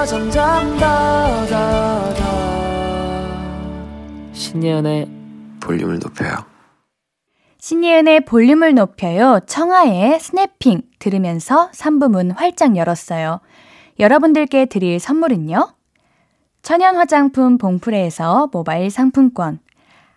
[0.06, 2.32] 점점 더 더 더
[4.34, 5.08] 신예은의
[5.60, 6.52] 볼륨을 높여요.
[7.60, 9.40] 신예은의 볼륨을 높여요.
[9.46, 13.40] 청하의 Snapping 들으면서 3부 문 활짝 열었어요.
[14.00, 15.76] 여러분들께 드릴 선물은요.
[16.64, 19.60] 천연 화장품 봉프레에서 모바일 상품권,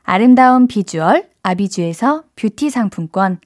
[0.02, 3.38] 아름다운 비주얼 아비주에서 뷰티 상품권,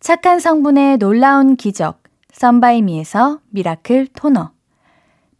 [0.00, 4.53] 착한 성분의 놀라운 기적 썬바이미에서 미라클 토너,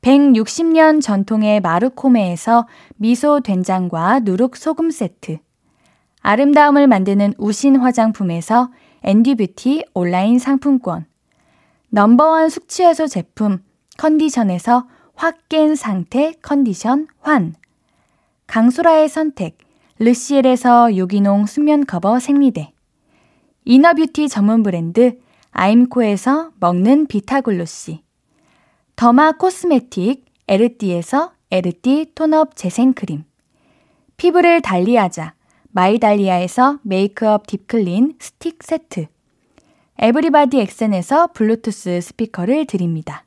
[0.05, 5.39] 160년 전통의 마르코메에서 미소 된장과 누룩 소금 세트,
[6.21, 8.71] 아름다움을 만드는 우신 화장품에서
[9.03, 11.07] 앤디뷰티 온라인 상품권,
[11.89, 13.63] 넘버원 숙취해소 제품
[13.97, 17.55] 컨디션에서 확 깬 상태 컨디션 환,
[18.47, 19.57] 강소라의 선택
[20.01, 22.75] 르시엘에서 유기농 수면 커버 생리대,
[23.65, 25.19] 이너뷰티 전문 브랜드
[25.53, 28.03] 아임코에서 먹는 비타글로시,
[28.97, 33.25] 더마 코스메틱 에르띠에서 에르띠 톤업 재생크림,
[34.17, 35.35] 피부를 달리하자
[35.73, 39.07] 마이달리아에서 메이크업 딥클린 스틱 세트,
[39.99, 43.25] 에브리바디 엑센에서 블루투스 스피커를 드립니다.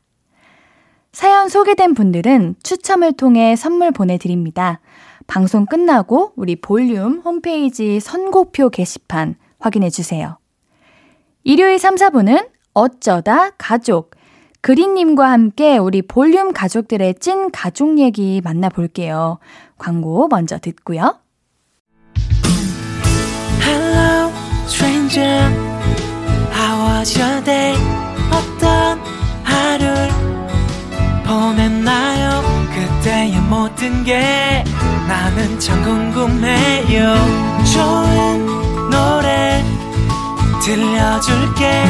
[1.11, 4.79] 사연 소개된 분들은 추첨을 통해 선물 보내드립니다.
[5.25, 10.37] 방송 끝나고 우리 볼륨 홈페이지 선곡표 게시판 확인해주세요.
[11.43, 14.16] 일요일 3, 4분은 어쩌다 가족.
[14.67, 19.39] 그린님과 함께 우리 볼륨 가족들의 찐 가족 얘기 만나볼게요.
[19.77, 21.21] 광고 먼저 듣고요.
[23.61, 24.29] Hello,
[24.65, 25.39] stranger.
[26.51, 27.77] How was your day?
[28.29, 28.99] 어떤
[29.45, 30.09] 하루를
[31.25, 32.41] 보냈나요?
[32.75, 34.65] 그때의 모든 게
[35.07, 37.15] 나는 참 궁금해요.
[37.73, 39.63] 좋은 노래
[40.61, 41.85] 들려줄게.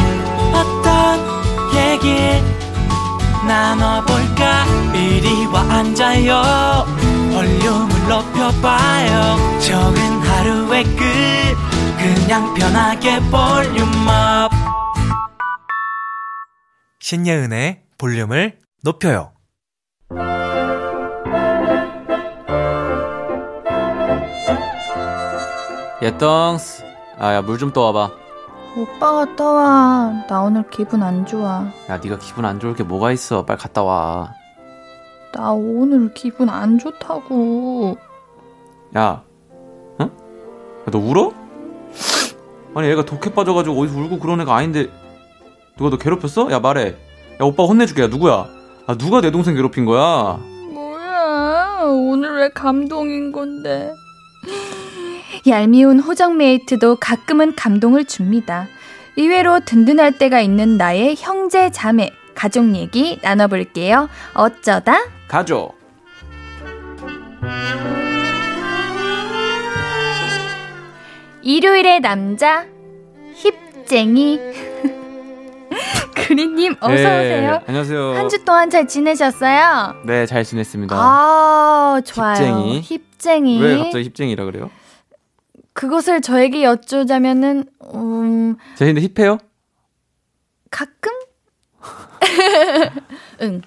[0.53, 1.17] 어떤
[1.73, 2.56] 얘기
[3.45, 4.65] 나눠볼까?
[4.93, 6.86] 이리 와 앉아요.
[7.34, 9.60] 볼륨을 높여봐요.
[9.60, 11.04] 적은 하루의 끝.
[11.97, 14.52] 그냥 편하게 볼륨업.
[17.00, 19.32] 신예은의 볼륨을 높여요.
[26.02, 26.84] 예덩스.
[27.19, 28.26] 아야 물 좀 떠와봐.
[28.77, 30.25] 오빠가 떠와.
[30.29, 31.65] 나 오늘 기분 안 좋아.
[31.89, 33.43] 야 네가 기분 안 좋을 게 뭐가 있어.
[33.43, 34.33] 빨리 갔다 와.
[35.33, 37.97] 나 오늘 기분 안 좋다고.
[38.95, 39.23] 야,
[39.99, 40.03] 어?
[40.03, 40.09] 야,
[40.91, 41.33] 너 울어?
[42.75, 44.87] 아니 애가 독해 빠져가지고 어디서 울고 그런 애가 아닌데
[45.75, 46.51] 누가 너 괴롭혔어?
[46.51, 46.89] 야 말해.
[47.41, 48.03] 야 오빠 혼내줄게.
[48.03, 48.45] 야 누구야?
[48.85, 50.39] 아 누가 내 동생 괴롭힌 거야?
[50.71, 51.81] 뭐야?
[51.83, 53.91] 오늘 왜 감동인 건데?
[55.45, 58.67] 얄미운 호정 메이트도 가끔은 감동을 줍니다.
[59.17, 64.10] 의외로 든든할 때가 있는 나의 형제 자매 가족 얘기 나눠볼게요.
[64.34, 65.76] 어쩌다 가족.
[71.41, 72.65] 일요일의 남자
[73.36, 74.39] 힙쟁이
[76.15, 77.62] 그리님 어서 네, 오세요.
[77.67, 78.13] 안녕하세요.
[78.15, 79.95] 한 주 동안 잘 지내셨어요?
[80.06, 80.93] 네, 잘 지냈습니다.
[80.97, 82.34] 아 좋아요.
[82.36, 82.82] 힙쟁이.
[82.82, 83.62] 힙쟁이.
[83.62, 84.69] 왜 갑자기 힙쟁이라 그래요?
[85.77, 89.37] 그것을 저에게 여쭈자면은 음 제가 근데 힙해요?
[90.71, 91.11] 가끔
[93.41, 93.61] 응.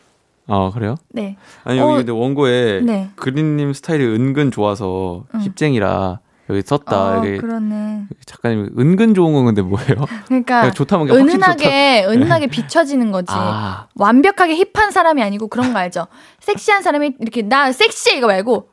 [0.49, 0.97] 아 그래요?
[1.11, 1.37] 네.
[1.63, 3.11] 아니 여기 어, 근데 원고에 네.
[3.15, 5.41] 그린님 스타일이 은근 좋아서 응.
[5.41, 6.19] 힙쟁이라
[6.51, 7.01] 여기 썼다.
[7.01, 8.07] 어, 여기 그러네.
[8.27, 10.05] 작가님 은근 좋은 건 근데 뭐예요?
[10.27, 13.29] 그러니까 그냥 좋다면 그냥 확실히 은은하게 은은하게 비춰지는 거지.
[13.31, 16.09] 아, 완벽하게 힙한 사람이 아니고 그런 거 알죠?
[16.41, 18.65] 섹시한 사람이 이렇게 나 섹시해 이거 말고 어?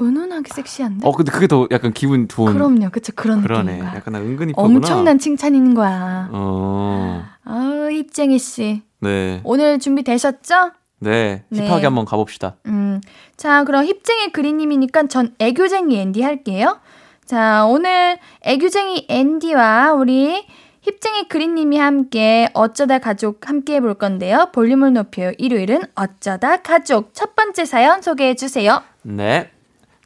[0.00, 1.06] 은은하게 섹시한데?
[1.06, 2.90] 어 근데 그게 더 약간 기분 좋은 그럼요.
[2.90, 3.72] 그쵸 그런 그러네.
[3.72, 3.96] 느낌인가.
[3.96, 4.66] 약간 나 은근 이쁘구나.
[4.76, 6.28] 엄청난 칭찬인 거야.
[6.32, 8.82] 어, 아우 힙쟁이 씨.
[9.00, 10.72] 네, 오늘 준비 되셨죠?
[11.00, 11.66] 네, 네.
[11.66, 12.56] 힙하게 한번 가봅시다.
[12.66, 13.00] 음.
[13.36, 16.78] 자, 그럼 힙쟁이 그리님이니까 전 애교쟁이 앤디 할게요.
[17.24, 20.46] 자, 오늘 애교쟁이 앤디와 우리
[20.82, 24.48] 힙쟁이 그린님이 함께 어쩌다 가족 함께 해볼 건데요.
[24.52, 25.32] 볼륨을 높여요.
[25.38, 27.14] 일요일은 어쩌다 가족.
[27.14, 28.82] 첫 번째 사연 소개해 주세요.
[29.02, 29.50] 네.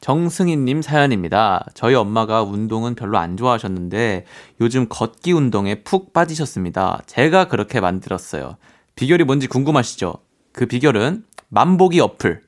[0.04, 1.64] 정승희님 사연입니다.
[1.72, 4.26] 저희 엄마가 운동은 별로 안 좋아하셨는데
[4.60, 7.00] 요즘 걷기 운동에 푹 빠지셨습니다.
[7.06, 8.58] 제가 그렇게 만들었어요.
[8.96, 10.12] 비결이 뭔지 궁금하시죠?
[10.52, 12.42] 그 비결은 만보기 어플.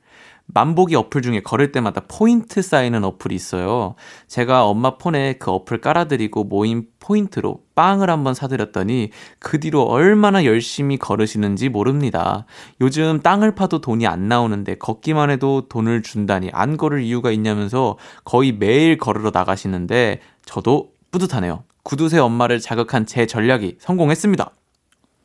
[0.47, 3.95] 만보기 어플 중에 걸을 때마다 포인트 쌓이는 어플이 있어요.
[4.27, 10.97] 제가 엄마 폰에 그 어플 깔아드리고 모인 포인트로 빵을 한번 사드렸더니 그 뒤로 얼마나 열심히
[10.97, 12.45] 걸으시는지 모릅니다.
[12.81, 18.53] 요즘 땅을 파도 돈이 안 나오는데 걷기만 해도 돈을 준다니 안 걸을 이유가 있냐면서 거의
[18.53, 21.63] 매일 걸으러 나가시는데 저도 뿌듯하네요.
[21.83, 24.51] 구두쇠 엄마를 자극한 제 전략이 성공했습니다.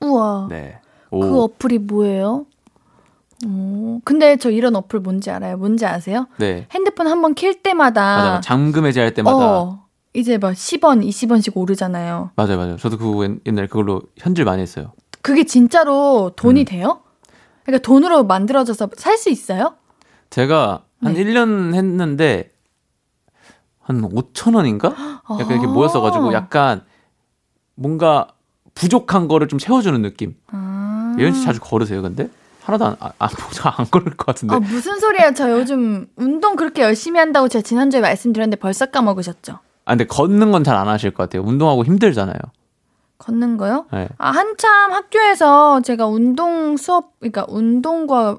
[0.01, 0.49] 우와.
[0.51, 0.79] 네.
[1.11, 2.47] 그 어플이 뭐예요?
[3.47, 5.57] 오, 근데 저 이런 어플 뭔지 알아요?
[5.57, 6.27] 뭔지 아세요?
[6.39, 6.67] 네.
[6.73, 12.31] 핸드폰 한 번 킬 때마다 맞아, 잠금 해제할 때마다 어, 이제 막 10원, 20원씩 오르잖아요.
[12.37, 12.77] 맞아요, 맞아요.
[12.77, 14.93] 저도 그 옛날 그걸로 현질 많이 했어요.
[15.23, 16.65] 그게 진짜로 돈이 음.
[16.65, 17.01] 돼요?
[17.65, 19.75] 그러니까 돈으로 만들어져서 살 수 있어요?
[20.31, 21.25] 제가 한 네.
[21.25, 22.51] 1년 했는데
[23.81, 24.89] 한 5천 원인가?
[25.41, 25.71] 약간 이렇게 아.
[25.71, 26.83] 모였어 가지고 약간
[27.75, 28.29] 뭔가
[28.75, 30.35] 부족한 거를 좀 채워주는 느낌.
[30.49, 31.15] 아.
[31.19, 32.29] 예은 씨 자주 걸으세요, 근데?
[32.65, 33.29] 하나도 안, 안, 안,
[33.79, 34.55] 안 걸을 것 같은데.
[34.55, 35.33] 아, 무슨 소리야.
[35.33, 39.59] 저 요즘 운동 그렇게 열심히 한다고 제가 지난주에 말씀드렸는데 벌써 까먹으셨죠?
[39.85, 41.43] 아, 근데 걷는 건 잘 안 하실 것 같아요.
[41.43, 42.37] 운동하고 힘들잖아요.
[43.19, 43.87] 걷는 거요?
[43.93, 44.09] 네.
[44.19, 48.39] 아, 한참 학교에서 제가 운동 수업, 그러니까 운동과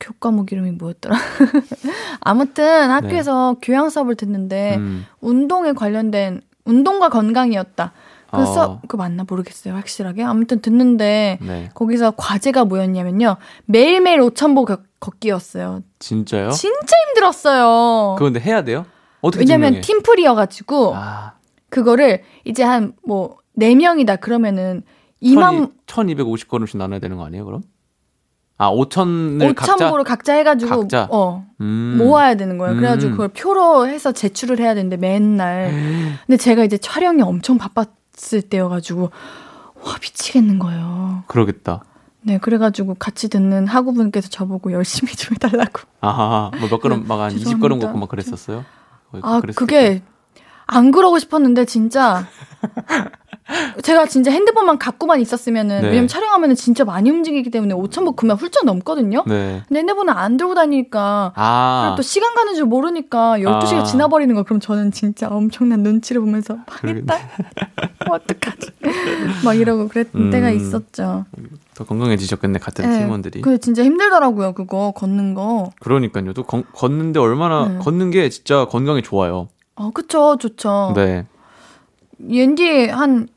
[0.00, 1.16] 교과목 이름이 뭐였더라?
[2.20, 4.76] 아무튼 학교에서 교양 수업을 듣는데 네.
[4.76, 5.06] 음.
[5.20, 7.92] 운동에 관련된 운동과 건강이었다.
[8.32, 8.44] 그 어.
[8.46, 10.24] 수업 그거 맞나 모르겠어요 확실하게.
[10.24, 11.68] 아무튼 듣는데 네.
[11.74, 15.82] 거기서 과제가 뭐였냐면요 매일매일 5천보 걷기였어요.
[15.98, 16.50] 진짜요?
[16.50, 18.14] 진짜 힘들었어요.
[18.16, 18.86] 그거 근데 해야 돼요?
[19.20, 19.80] 어떻게 왜냐면 증명해?
[19.82, 21.34] 팀플이어 가지고 아,
[21.68, 24.82] 그거를 이제 한뭐네 명이다 그러면은
[25.22, 27.62] 2만 1250걸음씩 나눠야 되는 거 아니에요, 그럼?
[28.56, 31.06] 아, 5천을 각자 5천보를 각자 해 가지고 각자?
[31.10, 31.96] 어 음.
[31.98, 32.76] 모아야 되는 거예요.
[32.76, 33.12] 그래 가지고 음.
[33.12, 35.70] 그걸 표로 해서 제출을 해야 되는데 맨날.
[36.26, 37.88] 근데 제가 이제 촬영이 엄청 바빴
[38.34, 39.10] 을 때여가지고
[39.84, 41.24] 와 미치겠는 거예요.
[41.26, 41.82] 그러겠다.
[42.20, 45.80] 네 그래가지고 같이 듣는 학우분께서 저보고 열심히 좀 해달라고.
[46.00, 47.86] 아하, 뭐몇 걸음 막 한 20걸음 죄송합니다.
[47.86, 48.64] 걷고 막 그랬었어요?
[49.22, 50.02] 아 그랬을 그게
[50.66, 52.26] 안 그러고 싶었는데 진짜
[53.92, 55.88] 제가 진짜 핸드폰만 갖고만 있었으면은 네.
[55.88, 59.22] 왜냐면 촬영하면은 진짜 많이 움직이기 때문에 5천 보 금방 훌쩍 넘거든요.
[59.26, 59.62] 네.
[59.68, 63.84] 근데 핸드폰을 안 들고 다니니까 아, 또 시간 가는 줄 모르니까 12시가 아.
[63.84, 64.44] 지나버리는 거.
[64.44, 66.56] 그럼 저는 진짜 엄청난 눈치를 보면서.
[66.82, 67.14] 망했다.
[68.10, 68.70] 어떡하지?
[69.44, 70.30] 막 이러고 그랬던 음.
[70.30, 71.26] 때가 있었죠.
[71.74, 72.98] 더 건강해지셨겠네, 같은 네.
[72.98, 73.42] 팀원들이.
[73.42, 75.70] 근데 진짜 힘들더라고요, 그거 걷는 거.
[75.80, 76.32] 그러니까요.
[76.32, 77.78] 또 건- 걷는데 얼마나 네.
[77.78, 79.48] 걷는 게 진짜 건강에 좋아요.
[79.74, 80.92] 어, 그쵸, 좋죠.
[80.96, 81.26] 네.
[82.26, 83.28] 옌디 한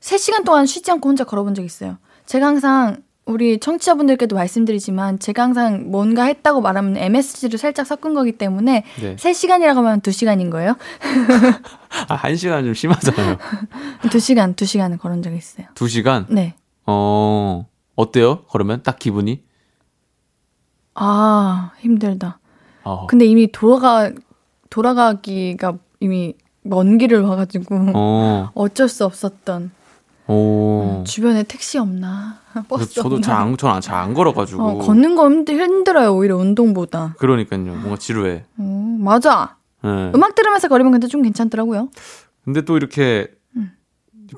[0.00, 1.98] 3시간 동안 쉬지 않고 혼자 걸어본 적 있어요.
[2.26, 8.84] 제가 항상 우리 청취자분들께도 말씀드리지만 제가 항상 뭔가 했다고 말하면 MSG를 살짝 섞은 거기 때문에
[9.00, 9.16] 네.
[9.16, 10.76] 3시간이라고 하면 2시간인 거예요.
[12.08, 13.36] 아, 한 시간 좀 심하잖아요.
[14.02, 15.66] 2시간, 2시간을 걸은 적이 있어요.
[15.74, 16.26] 두 시간?
[16.28, 16.54] 네.
[16.86, 18.44] 어, 어때요?
[18.48, 19.42] 걸으면 딱 기분이?
[20.94, 22.40] 아, 힘들다.
[22.82, 23.06] 어.
[23.06, 24.10] 근데 이미 돌아가,
[24.70, 29.70] 돌아가기가 이미 먼 길을 와가지고 어, 어쩔 수 없었던.
[30.30, 31.02] 오.
[31.06, 32.38] 주변에 택시 없나?
[32.68, 33.20] 버스 저도 없나?
[33.26, 34.62] 잘 안, 저는 잘안 걸어가지고.
[34.62, 37.14] 어, 걷는 거 힘들, 힘들어요, 오히려 운동보다.
[37.18, 37.62] 그러니까요.
[37.64, 38.44] 뭔가 지루해.
[38.58, 39.56] 어, 맞아.
[39.82, 40.12] 네.
[40.14, 41.88] 음악 들으면서 걸으면 근데 좀 괜찮더라고요.
[42.44, 43.72] 근데 또 이렇게 음.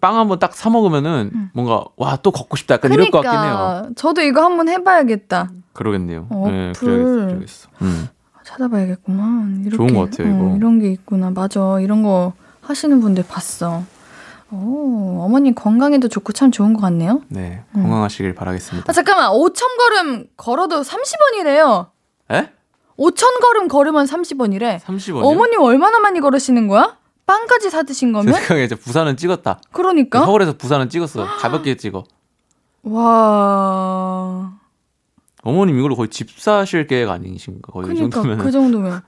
[0.01, 1.51] 빵 한번 딱 사 먹으면은 음.
[1.55, 3.89] 뭔가 와 또 걷고 싶다 약간 이럴 것 같긴 해요.
[3.97, 5.51] 저도 이거 한번 해봐야겠다.
[5.73, 6.27] 그러겠네요.
[6.31, 6.73] 어, 네.
[6.77, 7.69] 그래야겠어, 그래야겠어.
[7.83, 8.09] 음.
[8.45, 9.63] 찾아봐야겠구만.
[9.67, 10.45] 이렇게, 좋은 것 같아요, 이거.
[10.53, 11.31] 어, 이런 게 있구나.
[11.31, 11.81] 맞아.
[11.81, 13.83] 이런 거 하시는 분들 봤어.
[14.53, 17.23] 오, 어머님 건강에도 좋고 참 좋은 것 같네요.
[17.29, 17.83] 네, 음.
[17.83, 18.91] 건강하시길 바라겠습니다.
[18.91, 19.31] 아, 잠깐만.
[19.31, 21.89] 5천 걸음 걸어도 30원이래요.
[22.33, 22.51] 에?
[22.99, 24.79] 5천 걸음 걸으면 30원이래.
[24.81, 25.25] 30원이요?
[25.25, 26.99] 어머님 얼마나 많이 걸으시는 거야?
[27.25, 28.35] 빵까지 사 드신 제 거면?
[28.35, 29.61] 생각에 이제 부산은 찍었다.
[29.73, 30.25] 그러니까.
[30.25, 31.25] 서울에서 부산은 찍었어.
[31.39, 32.05] 가볍게 찍어.
[32.83, 34.53] 와.
[35.45, 37.73] 어머님 이걸로 거의 집 사실 계획 아니신가?
[37.73, 38.39] 거의 이 그러니까 정도면.
[38.39, 39.03] 그 정도면.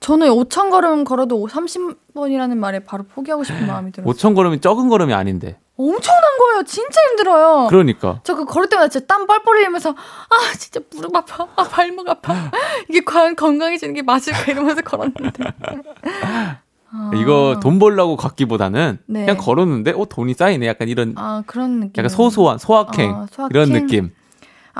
[0.00, 4.10] 저는 5천 걸음 걸어도 30번이라는 말에 바로 포기하고 싶은 마음이 들어요.
[4.12, 5.58] 5천 걸음이 적은 걸음이 아닌데.
[5.76, 6.62] 엄청난 거예요.
[6.64, 7.66] 진짜 힘들어요.
[7.70, 8.20] 그러니까.
[8.24, 12.34] 저 그 걸을 때마다 진짜 땀 뻘뻘 흘리면서 아 진짜 무릎 아파, 아 발목 아파.
[12.88, 15.44] 이게 과연 건강해지는 게 맞을까 이러면서 걸었는데.
[16.90, 17.10] 아.
[17.14, 19.20] 이거 돈 벌려고 걷기보다는 네.
[19.20, 20.66] 그냥 걸었는데 어 돈이 쌓이네.
[20.66, 21.92] 약간 이런 아 그런 느낌.
[21.98, 23.50] 약간 소소한 소확행 아, 소확행?
[23.50, 24.10] 이런 느낌.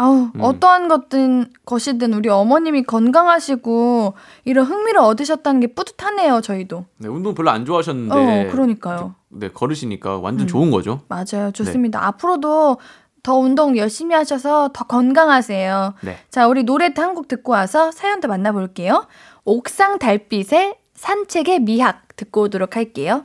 [0.01, 0.41] 아우, 음.
[0.41, 6.85] 어떠한 것든, 것이든 우리 어머님이 건강하시고 이런 흥미를 얻으셨다는 게 뿌듯하네요, 저희도.
[6.99, 8.15] 네, 운동 별로 안 좋아하셨는데.
[8.49, 9.17] 어, 그러니까요.
[9.29, 10.49] 네, 걸으시니까 완전 음.
[10.49, 11.01] 좋은 거죠.
[11.09, 11.51] 맞아요.
[11.53, 12.07] 좋습니다.
[12.07, 12.79] 앞으로도
[13.25, 15.95] 더 운동 열심히 하셔서 더 건강하세요.
[16.03, 16.17] 네.
[16.31, 19.07] 자, 우리 노래 한 곡 듣고 와서 사연도 만나볼게요.
[19.45, 23.25] 옥상 달빛의 산책의 미학 듣고 오도록 할게요.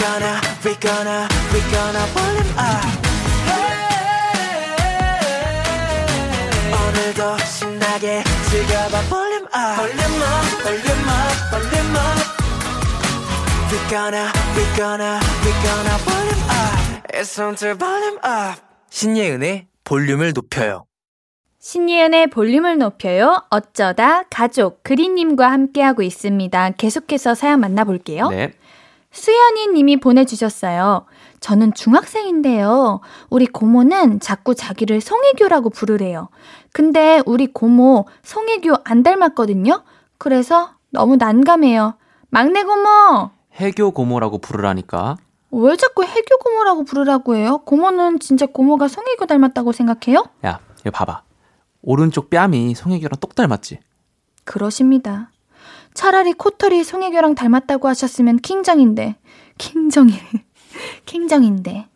[0.00, 2.88] We gonna, we gonna, we gonna volume up.
[6.72, 9.76] 오늘도 신나게 즐겨봐 volume up.
[9.76, 12.16] Volume up, volume up, volume up.
[13.70, 17.04] We gonna, we gonna, we gonna volume up.
[17.12, 18.58] It's on to volume up.
[18.88, 20.86] 신예은의 볼륨을 높여요.
[21.58, 23.42] 신예은의 볼륨을 높여요.
[23.50, 26.70] 어쩌다 가족 그린님과 함께하고 있습니다.
[26.70, 28.30] 계속해서 사연 만나볼게요.
[28.30, 28.54] 네.
[29.12, 31.06] 수연이 님이 보내주셨어요.
[31.40, 33.00] 저는 중학생인데요.
[33.28, 36.28] 우리 고모는 자꾸 자기를 송혜교라고 부르래요.
[36.72, 39.82] 근데 우리 고모 송혜교 안 닮았거든요.
[40.18, 41.94] 그래서 너무 난감해요.
[42.28, 43.30] 막내 고모!
[43.54, 45.16] 해교 고모라고 부르라니까.
[45.50, 47.58] 왜 자꾸 해교 고모라고 부르라고 해요?
[47.64, 50.24] 고모는 진짜 고모가 송혜교 닮았다고 생각해요?
[50.46, 51.22] 야, 이거 봐봐.
[51.82, 53.80] 오른쪽 뺨이 송혜교랑 똑 닮았지.
[54.44, 55.30] 그러십니다.
[55.94, 59.16] 차라리 코털이 송혜교랑 닮았다고 하셨으면 킹정인데,
[59.58, 60.12] 킹정이,
[61.06, 61.86] 킹정인데.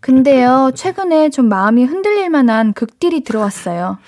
[0.00, 3.98] 근데요, 최근에 좀 마음이 흔들릴 만한 극딜이 들어왔어요.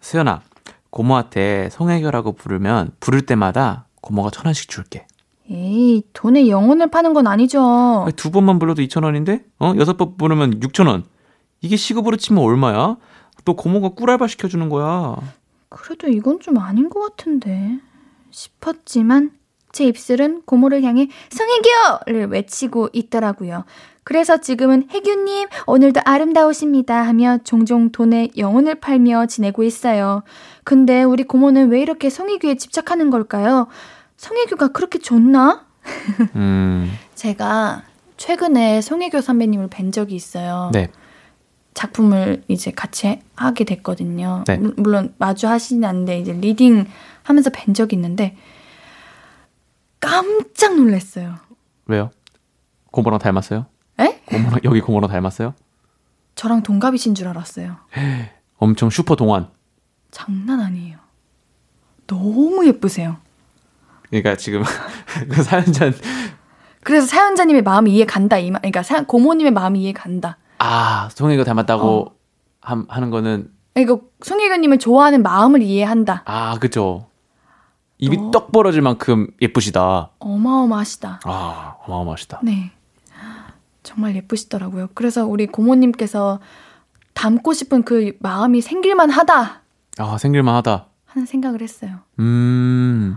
[0.00, 0.42] 수연아,
[0.90, 5.06] 고모한테 송혜교라고 부르면 부를 때마다 고모가 천 원씩 줄게.
[5.50, 8.02] 에이, 돈에 영혼을 파는 건 아니죠.
[8.04, 9.44] 아니, 두 번만 불러도 2천 원인데?
[9.58, 9.72] 어?
[9.78, 11.04] 여섯 번 부르면 6천 원.
[11.60, 12.96] 이게 시급으로 치면 얼마야?
[13.44, 15.16] 또 고모가 꿀알바 시켜주는 거야.
[15.70, 17.78] 그래도 이건 좀 아닌 것 같은데.
[18.30, 19.32] 싶었지만,
[19.72, 23.64] 제 입술은 고모를 향해 송혜교를 외치고 있더라고요.
[24.02, 30.22] 그래서 지금은 혜교님, 오늘도 아름다우십니다 하며 종종 돈에 영혼을 팔며 지내고 있어요.
[30.64, 33.68] 근데 우리 고모는 왜 이렇게 송혜교에 집착하는 걸까요?
[34.16, 35.64] 송혜교가 그렇게 좋나?
[36.34, 37.82] 음, 제가
[38.16, 40.70] 최근에 송혜교 선배님을 뵌 적이 있어요.
[40.72, 40.90] 네.
[41.74, 44.44] 작품을 이제 같이 하게 됐거든요.
[44.46, 44.56] 네.
[44.56, 46.86] 물- 물론 마주 하지는 않는데 이제 리딩
[47.30, 48.36] 하면서 뵌 적이 있는데
[50.00, 51.36] 깜짝 놀랐어요.
[51.86, 52.10] 왜요?
[52.90, 53.66] 고모랑 닮았어요?
[54.00, 54.20] 에?
[54.26, 55.54] 고모랑, 여기 고모랑 닮았어요?
[56.34, 57.76] 저랑 동갑이신 줄 알았어요.
[58.58, 59.48] 엄청 슈퍼 동안.
[60.10, 60.98] 장난 아니에요.
[62.06, 63.16] 너무 예쁘세요.
[64.08, 64.62] 그러니까 지금
[65.30, 65.92] 그 사연자
[66.82, 68.38] 그래서 사연자님의 마음이 이해 간다.
[68.38, 70.38] 이 말, 그러니까 사- 고모님의 마음이 이해 간다.
[70.58, 72.14] 아 송혜교 닮았다고 어.
[72.60, 76.22] 함- 하는 거는 그러니까 송혜교님을 좋아하는 마음을 이해한다.
[76.26, 77.06] 아 그죠.
[78.00, 80.10] 입이 너- 떡 벌어질 만큼 예쁘시다.
[80.18, 81.20] 어마어마하시다.
[81.24, 82.40] 아 어마어마하시다.
[82.42, 82.72] 네.
[83.82, 84.88] 정말 예쁘시더라고요.
[84.94, 86.40] 그래서 우리 고모님께서
[87.14, 89.62] 닮고 싶은 그 마음이 생길만 하다
[89.98, 90.86] 아 생길만 하다.
[91.06, 91.98] 하는 생각을 했어요.
[92.18, 93.16] 음.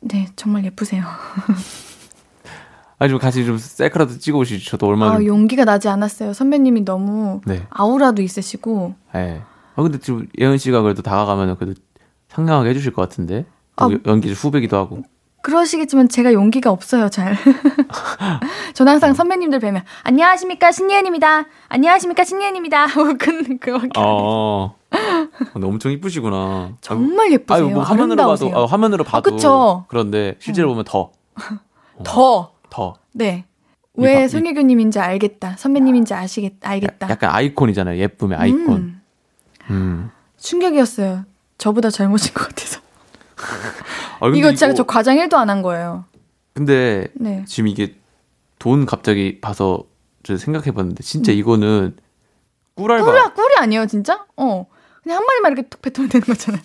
[0.00, 1.04] 네, 정말 예쁘세요.
[2.98, 4.70] 아니 좀 같이 좀 셀카라도 찍어 오시죠.
[4.70, 5.26] 저도 얼마나 아, 좀.
[5.26, 6.32] 용기가 나지 않았어요.
[6.32, 7.66] 선배님이 너무 네.
[7.70, 9.42] 아우라도 있으시고 예.
[9.74, 11.80] 아 근데 지금 예은 씨가 그래도 다가가면 그래도
[12.36, 13.46] 상냥하게 해주실 것 같은데.
[13.76, 13.90] 또 아.
[14.06, 15.02] 연기 후배기도 하고.
[15.42, 17.36] 그러시겠지만 제가 용기가 없어요, 잘.
[18.74, 21.44] 저는 항상 선배님들 뵈면 안녕하십니까 신예은입니다.
[21.68, 22.84] 안녕하십니까 신예은입니다.
[22.86, 23.78] 하고 해요.
[23.96, 24.74] 어.
[25.52, 26.72] 근데 엄청 이쁘시구나.
[26.80, 27.66] 정말 예쁘세요.
[27.66, 28.50] 아유, 뭐 화면으로 아름다우세요.
[28.50, 29.84] 봐도 아, 화면으로 봐도 그쵸.
[29.88, 31.12] 그런데 실제로 보면 더
[32.04, 32.94] 더 더.
[33.12, 33.44] 네.
[33.98, 35.54] 이왜 바- 이- 송혜교님인지 알겠다.
[35.58, 37.08] 선배님인지 아시겠 알겠다.
[37.08, 37.98] 약간 아이콘이잖아요.
[38.00, 38.72] 예쁨의 아이콘.
[38.76, 39.02] 음,
[39.70, 40.10] 음.
[40.38, 41.24] 충격이었어요.
[41.58, 42.80] 저보다 젊으신 것 같아서.
[44.20, 46.04] 아, 이거 진짜 저 과장 1도 안 한 거예요.
[46.54, 47.44] 근데 네.
[47.46, 47.96] 지금 이게
[48.58, 49.84] 돈 갑자기 봐서
[50.22, 51.36] 저 생각해 봤는데 진짜 음.
[51.38, 51.96] 이거는
[52.76, 53.04] 꿀알바.
[53.04, 54.24] 꿀이, 꿀이 아니에요, 진짜?
[54.36, 54.66] 어.
[55.02, 56.60] 그냥 한 마디만 이렇게 툭 뱉으면 되는 거잖아요.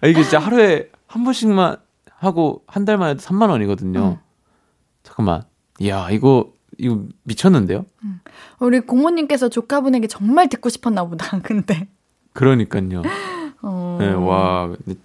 [0.00, 1.76] 아, 이게 진짜 하루에 한 번씩만
[2.18, 4.00] 하고 한 달만 해도 3만 원이거든요.
[4.00, 4.16] 음.
[5.02, 5.42] 잠깐만.
[5.78, 7.86] 이야 이거 이거 미쳤는데요?
[8.58, 11.38] 우리 고모님께서 조카분에게 정말 듣고 싶었나 보다.
[11.40, 11.88] 근데.
[12.34, 13.02] 그러니까요.
[14.00, 14.06] 어.
[14.06, 15.00] 네, 와 근데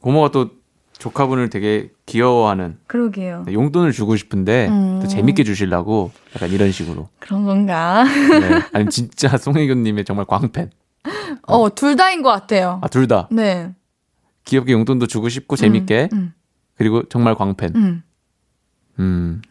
[0.00, 0.50] 고모가 또
[0.98, 3.44] 조카분을 되게 귀여워하는 그러게요.
[3.50, 5.00] 용돈을 주고 싶은데 음.
[5.02, 7.08] 또 재밌게 주시려고 약간 이런 식으로.
[7.18, 8.04] 그런 건가?
[8.04, 8.62] 네.
[8.72, 10.70] 아니 진짜 송혜교님의 정말 광팬.
[11.46, 12.80] 어, 둘 다인 것 같아요.
[12.82, 13.74] 아 둘 다 네.
[14.44, 16.32] 귀엽게 용돈도 주고 싶고 재밌게 음,
[16.76, 17.72] 그리고 정말 광팬.
[17.76, 18.02] 음.
[18.98, 19.42] 음.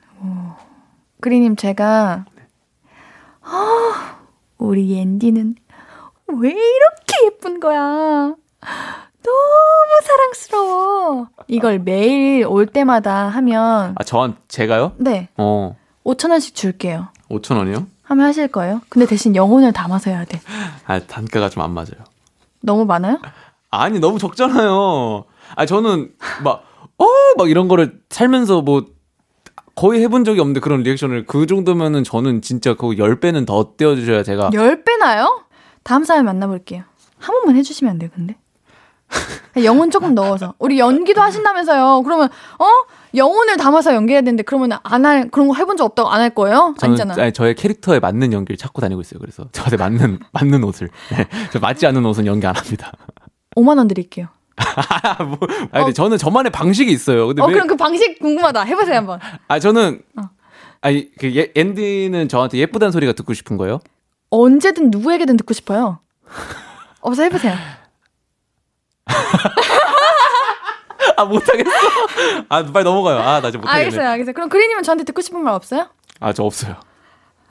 [1.21, 2.25] 그리님 제가
[3.41, 4.19] 아,
[4.57, 5.55] 우리 앤디는
[6.39, 8.35] 왜 이렇게 예쁜 거야?
[9.23, 11.27] 너무 사랑스러워.
[11.47, 14.93] 이걸 매일 올 때마다 하면 아, 저한, 제가요?
[14.97, 15.29] 네.
[15.37, 17.07] 어, 5천 원씩 줄게요.
[17.29, 17.87] 5천 원이요?
[18.03, 18.81] 하면 하실 거예요?
[18.89, 20.41] 근데 대신 영혼을 담아서 해야 돼.
[20.85, 22.03] 아, 단가가 좀 안 맞아요.
[22.61, 23.19] 너무 많아요?
[23.69, 25.23] 아니, 너무 적잖아요.
[25.55, 26.11] 아, 저는
[26.43, 26.63] 막,
[26.97, 27.05] 어,
[27.37, 28.85] 막 이런 거를 살면서 뭐,
[29.75, 34.21] 거의 해본 적이 없는데 그런 리액션을 그 정도면은 저는 진짜 그 10배는 더 떼어 주셔야
[34.21, 34.51] 제가.
[34.51, 35.43] 10배나요?
[35.83, 36.83] 다음 사연 만나볼게요.
[37.17, 38.35] 한 번만 해주시면 안 돼요, 근데?
[39.63, 40.53] 영혼 조금 넣어서.
[40.59, 42.01] 우리 연기도 하신다면서요.
[42.03, 42.27] 그러면,
[42.59, 42.65] 어?
[43.15, 46.73] 영혼을 담아서 연기해야 되는데, 그러면 안 할, 그런 거 해본 적 없다고 안 할 거예요?
[46.79, 47.21] 저는 아니잖아.
[47.21, 49.19] 아니, 저의 캐릭터에 맞는 연기를 찾고 다니고 있어요.
[49.19, 50.89] 그래서 저한테 맞는 맞는 옷을.
[51.11, 52.91] 네, 저 맞지 않는 옷은 연기 안 합니다.
[53.55, 54.27] 5만 원 드릴게요.
[55.19, 55.37] 뭐,
[55.71, 57.27] 아니, 근데 저는 저만의 방식이 있어요.
[57.27, 58.61] 근데 어, 왜, 그럼 그 방식 궁금하다.
[58.63, 59.19] 해보세요, 한번.
[59.47, 60.23] 아 저는 어.
[60.81, 63.79] 아니 그 예, 앤디는 저한테 예쁘다는 소리가 듣고 싶은 거예요?
[64.29, 65.99] 언제든 누구에게든 듣고 싶어요.
[67.01, 67.55] 어서 해보세요.
[71.17, 71.69] 아 못하겠어.
[72.49, 73.19] 아 빨리 넘어가요.
[73.19, 73.85] 아나 지금 못하겠네.
[73.85, 74.33] 알겠어요, 알겠어요.
[74.33, 75.89] 그럼 그린님은 저한테 듣고 싶은 말 없어요?
[76.19, 76.75] 아 저 없어요.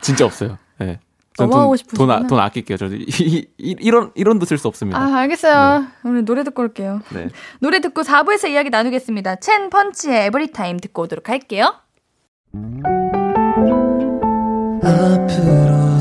[0.00, 0.58] 진짜 없어요.
[0.78, 0.98] 네.
[1.38, 2.14] 너무 돈, 하고 돈, 싶으시구나.
[2.14, 2.76] 아, 돈 아낄게요.
[2.76, 4.98] 저 이, 이, 이, 이런 이런도 쓸 수 없습니다.
[5.00, 5.86] 아, 알겠어요.
[6.04, 7.00] 오늘 노래 듣고 올게요.
[7.10, 7.28] 네.
[7.60, 9.36] 노래 듣고 4부에서 이야기 나누겠습니다.
[9.36, 11.74] 첸 펀치의 에브리타임 듣고 오도록 할게요.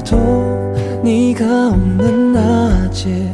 [0.02, 3.34] 앞으로도 네가 없는 낮에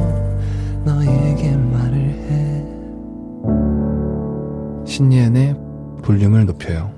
[4.91, 5.55] 신예은의
[6.03, 6.93] 볼륨을 높여요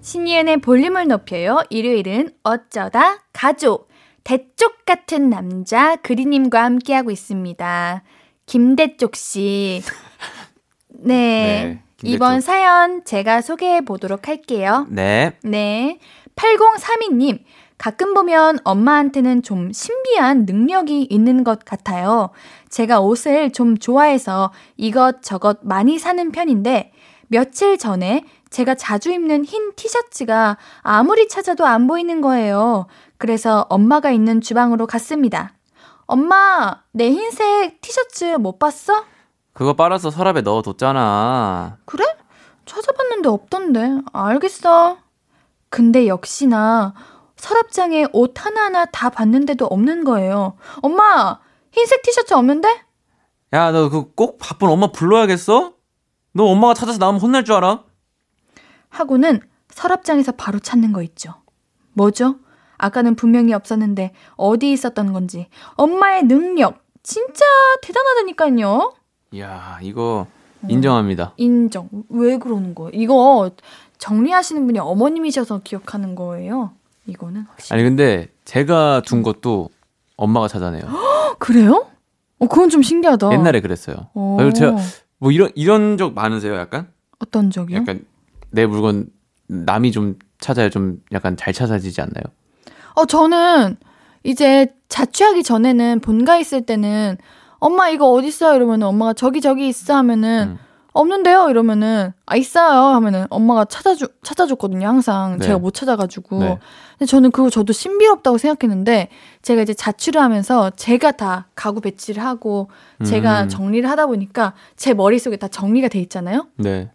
[0.00, 1.62] 신이은의 볼륨을 높여요.
[1.70, 3.88] 일요일은 어쩌다 가족.
[4.24, 8.02] 대쪽 같은 남자 그리님과 함께하고 있습니다.
[8.46, 9.82] 김대쪽 씨.
[10.88, 11.12] 네.
[11.64, 11.82] 네.
[12.02, 14.86] 이번 사연 제가 소개해 보도록 할게요.
[14.88, 15.36] 네.
[15.44, 16.00] 네.
[16.34, 17.44] 8032님,
[17.78, 22.30] 가끔 보면 엄마한테는 좀 신비한 능력이 있는 것 같아요.
[22.68, 26.92] 제가 옷을 좀 좋아해서 이것저것 많이 사는 편인데,
[27.28, 32.86] 며칠 전에 제가 자주 입는 흰 티셔츠가 아무리 찾아도 안 보이는 거예요.
[33.16, 35.52] 그래서 엄마가 있는 주방으로 갔습니다.
[36.06, 39.04] 엄마, 내 흰색 티셔츠 못 봤어?
[39.52, 41.76] 그거 빨아서 서랍에 넣어뒀잖아.
[41.84, 42.04] 그래?
[42.64, 44.00] 찾아봤는데 없던데.
[44.12, 44.98] 알겠어.
[45.68, 46.94] 근데 역시나
[47.38, 50.56] 서랍장에 옷 하나하나 다 봤는데도 없는 거예요.
[50.82, 51.38] 엄마!
[51.72, 52.68] 흰색 티셔츠 없는데?
[53.54, 55.72] 야, 너 그 꼭 바쁜 엄마 불러야겠어?
[56.32, 57.84] 너 엄마가 찾아서 나오면 혼날 줄 알아?
[58.90, 61.34] 하고는 서랍장에서 바로 찾는 거 있죠.
[61.94, 62.36] 뭐죠?
[62.76, 65.48] 아까는 분명히 없었는데 어디 있었던 건지.
[65.76, 66.84] 엄마의 능력.
[67.02, 67.44] 진짜
[67.82, 68.92] 대단하다니까요.
[69.32, 70.26] 이야, 이거
[70.68, 71.32] 인정합니다.
[71.36, 71.88] 인정.
[72.08, 72.90] 왜 그러는 거예요?
[72.94, 73.50] 이거
[73.98, 76.72] 정리하시는 분이 어머님이셔서 기억하는 거예요.
[77.08, 77.74] 이거는 확실히.
[77.74, 79.70] 아니 근데 제가 둔 것도
[80.16, 80.82] 엄마가 찾아내요.
[81.40, 81.86] 그래요?
[82.38, 83.32] 어, 그건 좀 신기하다.
[83.32, 83.96] 옛날에 그랬어요.
[84.14, 84.36] 어.
[84.38, 84.76] 그리고 제가
[85.18, 86.54] 뭐 이런 이런 적 많으세요?
[86.54, 86.88] 약간?
[87.18, 87.78] 어떤 적이요?
[87.78, 88.04] 약간
[88.50, 89.08] 내 물건
[89.48, 92.22] 남이 좀 찾아야 좀 약간 잘 찾아지지 않나요?
[92.94, 93.76] 어, 저는
[94.22, 97.16] 이제 자취하기 전에는 본가 있을 때는
[97.58, 98.54] 엄마 이거 어디 있어요?
[98.54, 100.58] 이러면은 엄마가 저기 저기 있어 하면은 음.
[100.98, 101.48] 없는데요?
[101.48, 104.86] 이러면은 아 있어요 하면은 엄마가 찾아주 찾아줬거든요.
[104.86, 105.46] 항상 네.
[105.46, 106.38] 제가 못 찾아가지고.
[106.40, 106.58] 네.
[106.98, 109.08] 근데 저는 그거 저도 신비롭다고 생각했는데
[109.42, 112.68] 제가 이제 자취를 하면서 제가 다 가구 배치를 하고
[113.06, 113.48] 제가 음.
[113.48, 116.48] 정리를 하다 보니까 제 머릿속에 다 정리가 돼 있잖아요.
[116.56, 116.90] 네.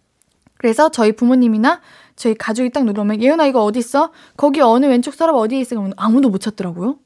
[0.57, 1.79] 그래서 저희 부모님이나
[2.17, 4.11] 저희 가족이 딱 누르면 예은아 이거 어디 있어?
[4.35, 5.75] 거기 어느 왼쪽 서랍 어디에 있어?
[5.75, 6.97] 그러면 아무도 못 찾더라고요.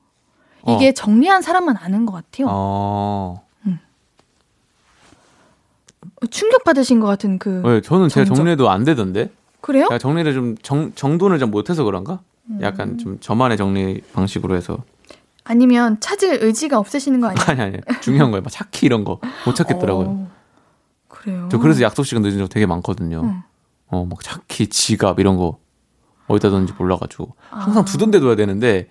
[0.67, 0.91] 이게 어.
[0.91, 2.47] 정리한 사람만 아는 것 같아요.
[2.49, 3.46] 어.
[6.31, 8.35] 충격 받으신 것 같은 그 네, 저는 제가 정적.
[8.35, 9.29] 정리해도 안 되던데.
[9.61, 9.87] 그래요?
[9.99, 12.19] 정리를 좀 정, 정돈을 좀 못해서 그런가?
[12.49, 12.59] 음.
[12.61, 14.83] 약간 좀 저만의 정리 방식으로 해서
[15.43, 17.45] 아니면 찾을 의지가 없으시는 거 아니에요?
[17.47, 18.41] 아니 아니 중요한 거예요.
[18.41, 20.05] 막 찾기 이런 거 못 찾겠더라고요.
[20.07, 20.31] 어,
[21.07, 21.49] 그래요.
[21.51, 23.21] 저 그래서 약속 시간 늦은 적 되게 많거든요.
[23.21, 23.41] 음.
[23.89, 25.59] 어, 막 찾기, 지갑 이런 거
[26.27, 27.85] 어디다 뒀는지 몰라가지고 항상 아.
[27.85, 28.89] 두던 데 둬야 되는데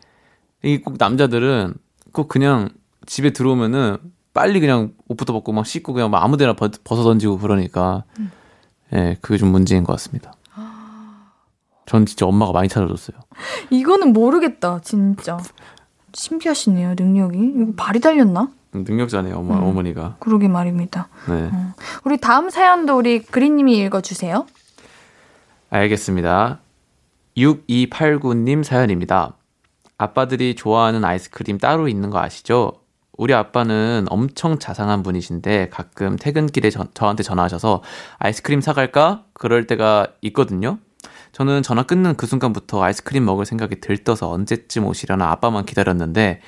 [0.63, 1.75] 이꼭 남자들은
[2.13, 2.71] 꼭 그냥
[3.05, 3.99] 집에 들어오면은
[4.37, 8.31] 빨리 그냥 옷부터 벗고 막 씻고 그냥 막 아무데나 벗, 벗어 던지고 그러니까 음.
[8.93, 10.35] 예 그게 좀 문제인 것 같습니다.
[11.87, 13.17] 전 진짜 엄마가 많이 찾아줬어요.
[13.71, 15.39] 이거는 모르겠다, 진짜.
[16.13, 17.39] 신기하시네요, 능력이.
[17.39, 18.51] 이거 발이 달렸나?
[18.73, 19.63] 능력자네요, 엄마, 음.
[19.63, 20.17] 어머니가.
[20.19, 21.09] 그러게 말입니다.
[21.29, 21.51] 네.
[22.05, 24.47] 우리 다음 사연도 우리 그린님이 읽어주세요.
[25.71, 26.59] 알겠습니다.
[27.37, 29.37] 6289님 사연입니다.
[29.99, 32.81] 아빠들이 좋아하는 아이스크림 따로 있는 거 아시죠?
[33.17, 37.83] 우리 아빠는 엄청 자상한 분이신데 가끔 퇴근길에 저, 저한테 전화하셔서
[38.19, 39.25] 아이스크림 사갈까?
[39.33, 40.79] 그럴 때가 있거든요.
[41.33, 46.41] 저는 전화 끊는 그 순간부터 아이스크림 먹을 생각이 들떠서 언제쯤 오시려나 아빠만 기다렸는데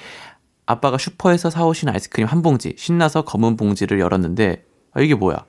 [0.66, 5.44] 아빠가 슈퍼에서 사오신 아이스크림 한 봉지 신나서 검은 봉지를 열었는데 아, 이게 뭐야?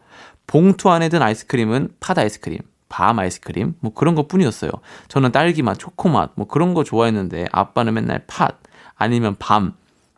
[0.47, 2.59] 봉투 안에 든 아이스크림은 팥 아이스크림,
[2.89, 4.71] 밤 아이스크림 뭐 그런 것 뿐이었어요.
[5.07, 8.61] 저는 딸기 맛, 초코 맛 뭐 그런 거 좋아했는데 아빠는 맨날 팥
[8.95, 9.73] 아니면 밤.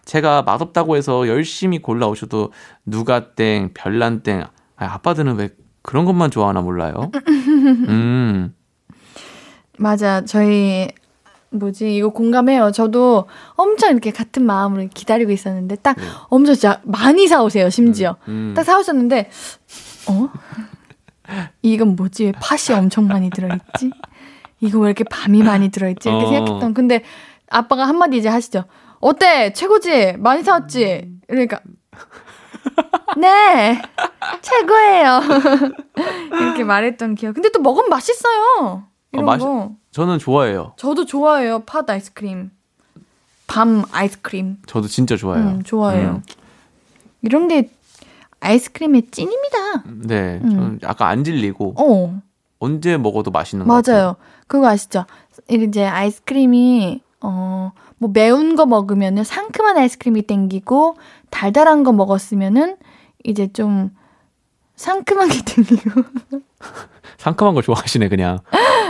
[0.06, 2.52] 제가 맛없다고 해서 열심히 골라오셔도
[2.86, 4.43] 누가 땡, 별난 땡.
[4.76, 5.49] 아, 아빠들은 왜
[5.82, 7.12] 그런 것만 좋아하나 몰라요.
[7.28, 8.54] 음.
[9.78, 10.24] 맞아.
[10.26, 10.89] 저희
[11.52, 12.72] 뭐지 이거 공감해요.
[12.72, 16.04] 저도 엄청 이렇게 같은 마음으로 기다리고 있었는데 딱 네.
[16.30, 17.70] 엄청 진짜 많이 사오세요.
[17.70, 18.54] 심지어 음.
[18.56, 19.30] 딱 사오셨는데
[20.08, 20.30] 어
[21.62, 23.91] 이건 뭐지 왜 팥이 엄청 많이 들어있지?
[24.62, 26.10] 이거 왜 이렇게 밤이 많이 들어있지?
[26.10, 26.30] 이렇게 어.
[26.30, 27.04] 생각했던 근데
[27.49, 28.64] 아빠가 한마디 이제 하시죠.
[29.02, 31.12] 어때 최고지 많이 사왔지?
[31.28, 31.60] 그러니까
[33.18, 33.82] 네
[34.41, 35.22] 최고예요.
[36.39, 37.34] 이렇게 말했던 기억.
[37.34, 38.84] 근데 또 먹으면 맛있어요.
[39.12, 39.72] 이런 맛있- 거.
[39.91, 40.74] 저는 좋아해요.
[40.78, 41.60] 저도 좋아해요.
[41.66, 42.52] 팥 아이스크림.
[43.47, 44.58] 밤 아이스크림.
[44.66, 45.45] 저도 진짜 좋아해요.
[45.49, 46.10] 음, 좋아해요.
[46.10, 46.24] 음.
[47.22, 47.70] 이런 게
[48.39, 49.84] 아이스크림의 찐입니다.
[50.08, 52.22] 네, 저는 약간 안 질리고 어,
[52.60, 53.95] 언제 먹어도 맛있는 것 같아요.
[53.97, 54.16] 맞아요.
[54.47, 55.06] 그거 아시죠?
[55.49, 57.72] 이제 아이스크림이 어,
[58.02, 60.95] 뭐 매운 거 먹으면은 상큼한 아이스크림이 땡기고
[61.30, 62.78] 달달한 거 먹었으면은
[63.24, 63.91] 이제 좀
[64.76, 66.02] 상큼한 게 땡기고.
[67.18, 68.39] 상큼한 거 좋아하시네 그냥.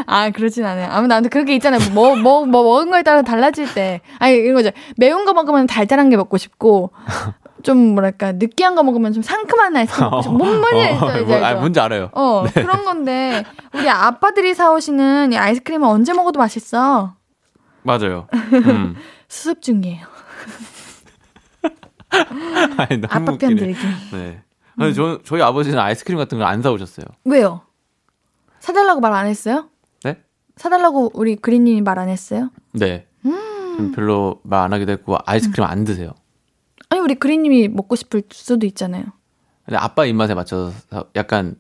[0.08, 0.90] 아, 그렇진 않아요.
[0.90, 1.82] 아무 나한테 그렇게 있잖아요.
[1.94, 4.00] 뭐, 뭐, 뭐, 먹은 거에 따라 달라질 때.
[4.18, 4.70] 아니, 이런 거죠.
[4.96, 6.92] 매운 거 먹으면 달달한 게 먹고 싶고,
[7.64, 11.06] 좀 뭐랄까, 느끼한 거 먹으면 좀 상큼한 아이스크림 먹고 싶고, 뭔 말인지 알죠?
[11.06, 11.54] 어, 이제 뭐, 아?
[11.56, 12.10] 뭔지 알아요.
[12.14, 13.44] 어, 그런 건데,
[13.74, 17.16] 우리 아빠들이 사오시는 이 아이스크림은 언제 먹어도 맛있어.
[17.84, 18.28] 맞아요.
[18.34, 18.96] 음.
[19.28, 20.06] 수습 중이에요.
[22.78, 23.56] 아니, 너무 아빠 편 웃기네.
[23.56, 23.80] 들기.
[24.14, 24.42] 네.
[24.78, 27.06] 아니, 저, 저희 아버지는 아이스크림 같은 걸 안 사오셨어요.
[27.26, 27.62] 왜요?
[28.60, 29.70] 사달라고 말 안 했어요?
[30.04, 30.18] 네?
[30.58, 32.50] 사달라고 우리 그린님이 말 안 했어요?
[32.74, 33.08] 네.
[33.24, 36.12] 좀 별로 말 안 하게 됐고 아이스크림 안 드세요.
[36.90, 39.06] 아니, 우리 그린님이 먹고 싶을 수도 있잖아요.
[39.66, 41.56] 근데 아빠 입맛에 맞춰서 사- 약간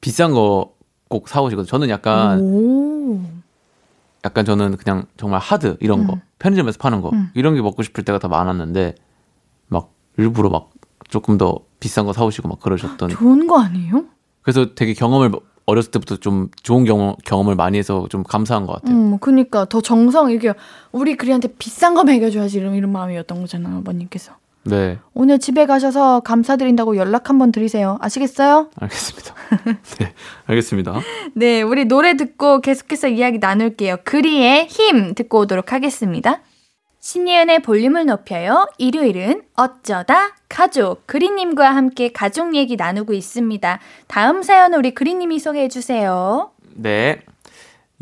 [0.00, 0.72] 비싼 거
[1.08, 1.66] 꼭 사오시거든요.
[1.66, 3.20] 저는 약간 오.
[4.24, 6.20] 약간 저는 그냥 정말 하드 이런 거 음.
[6.38, 7.30] 편의점에서 파는 거 음.
[7.34, 8.94] 이런 게 먹고 싶을 때가 더 많았는데
[9.68, 10.70] 막 일부러 막
[11.08, 14.04] 조금 더 비싼 거 사오시고 막 그러셨던 좋은 거 아니에요?
[14.42, 15.32] 그래서 되게 경험을
[15.66, 18.96] 어렸을 때부터 좀 좋은 경험, 경험을 많이 해서 좀 감사한 것 같아요.
[18.96, 20.52] 음, 그니까 더 정성 이렇게
[20.90, 24.32] 우리 그리한테 비싼 거 먹여줘야지 이런 이런 마음이었던 거잖아요, 아버님께서.
[24.64, 27.98] 네, 오늘 집에 가셔서 감사드린다고 연락 한번 드리세요.
[28.00, 28.70] 아시겠어요?
[28.78, 29.34] 알겠습니다.
[29.98, 30.14] 네,
[30.46, 31.00] 알겠습니다.
[31.34, 33.98] 네, 우리 노래 듣고 계속해서 이야기 나눌게요.
[34.04, 36.40] 그리의 힘 듣고 오도록 하겠습니다.
[37.00, 38.68] 신예은의 볼륨을 높여요.
[38.78, 43.80] 일요일은 어쩌다 가족 그리님과 함께 가족 얘기 나누고 있습니다.
[44.06, 46.52] 다음 사연 우리 그리님이 소개해 주세요.
[46.76, 47.20] 네.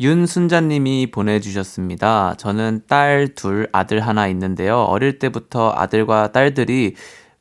[0.01, 2.33] 윤순자님이 보내주셨습니다.
[2.37, 4.79] 저는 딸 둘, 아들 하나 있는데요.
[4.79, 6.95] 어릴 때부터 아들과 딸들이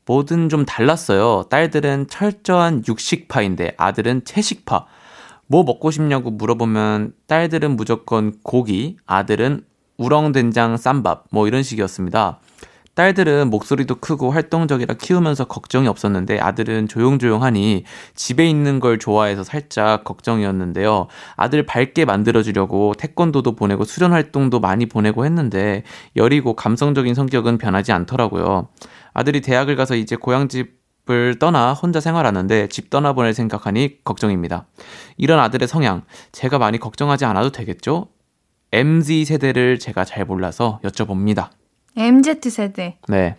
[0.04, 1.44] 뭐든 좀 달랐어요.
[1.48, 4.84] 딸들은 철저한 육식파인데 아들은 채식파.
[5.46, 9.64] 뭐 먹고 싶냐고 물어보면 딸들은 무조건 고기, 아들은
[9.96, 12.40] 우렁된장 쌈밥, 뭐 이런 식이었습니다.
[13.00, 17.84] 딸들은 목소리도 크고 활동적이라 키우면서 걱정이 없었는데 아들은 조용조용하니
[18.14, 21.06] 집에 있는 걸 좋아해서 살짝 걱정이었는데요.
[21.34, 25.82] 아들 밝게 만들어주려고 태권도도 보내고 수련 활동도 많이 보내고 했는데
[26.14, 28.68] 여리고 감성적인 성격은 변하지 않더라고요.
[29.14, 30.78] 아들이 대학을 가서 이제 고향집
[31.08, 34.66] 을 떠나 혼자 생활하는데 집 떠나보낼 생각하니 걱정입니다.
[35.16, 38.08] 이런 아들의 성향 제가 많이 걱정하지 않아도 되겠죠?
[38.70, 41.48] MZ 세대를 제가 잘 몰라서 여쭤봅니다.
[42.00, 42.98] MZ세대.
[43.08, 43.36] 네.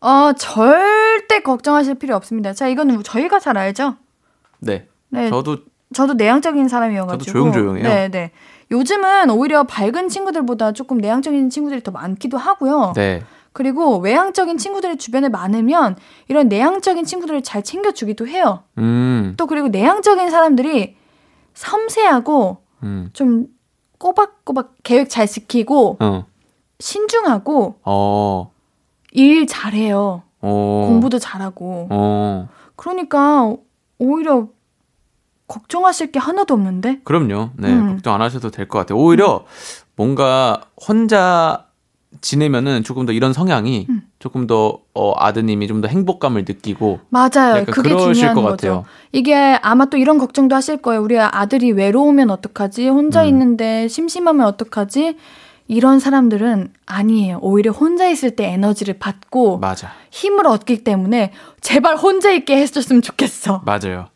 [0.00, 2.52] 어, 절대 걱정하실 필요 없습니다.
[2.52, 3.96] 자, 이건 저희가 잘 알죠?
[4.58, 4.86] 네.
[5.10, 5.30] 네.
[5.30, 5.58] 저도
[5.92, 7.24] 저도 내향적인 사람이어가지고.
[7.24, 7.84] 저도 조용조용해요.
[7.84, 8.30] 네, 네.
[8.70, 12.92] 요즘은 오히려 밝은 친구들보다 조금 내향적인 친구들이 더 많기도 하고요.
[12.94, 13.22] 네.
[13.52, 15.96] 그리고 외향적인 친구들이 주변에 많으면
[16.28, 18.62] 이런 내향적인 친구들을 잘 챙겨주기도 해요.
[18.78, 19.34] 음.
[19.36, 20.96] 또 그리고 내향적인 사람들이
[21.54, 23.10] 섬세하고 음.
[23.12, 23.46] 좀
[23.98, 26.26] 꼬박꼬박 계획 잘 지키고 어.
[26.80, 28.50] 신중하고 어.
[29.12, 30.22] 일 잘해요.
[30.40, 30.84] 어.
[30.88, 31.86] 공부도 잘하고.
[31.90, 32.48] 어.
[32.76, 33.54] 그러니까
[33.98, 34.48] 오히려
[35.46, 37.00] 걱정하실 게 하나도 없는데?
[37.04, 37.50] 그럼요.
[37.56, 37.68] 네.
[37.72, 37.94] 음.
[37.94, 38.98] 걱정 안 하셔도 될 것 같아요.
[38.98, 39.44] 오히려
[39.96, 41.66] 뭔가 혼자
[42.20, 44.02] 지내면은 조금 더 이런 성향이 음.
[44.18, 47.64] 조금 더 어, 아드님이 좀 더 행복감을 느끼고 맞아요.
[47.66, 48.50] 그게 중요한 것 거죠.
[48.50, 48.84] 같아요.
[49.12, 51.02] 이게 아마 또 이런 걱정도 하실 거예요.
[51.02, 52.88] 우리 아들이 외로우면 어떡하지?
[52.88, 53.28] 혼자 음.
[53.28, 55.16] 있는데 심심하면 어떡하지?
[55.70, 57.38] 이런 사람들은 아니에요.
[57.42, 59.92] 오히려 혼자 있을 때 에너지를 받고 맞아.
[60.10, 63.62] 힘을 얻기 때문에 제발 혼자 있게 해줬으면 좋겠어.
[63.64, 64.06] 맞아요.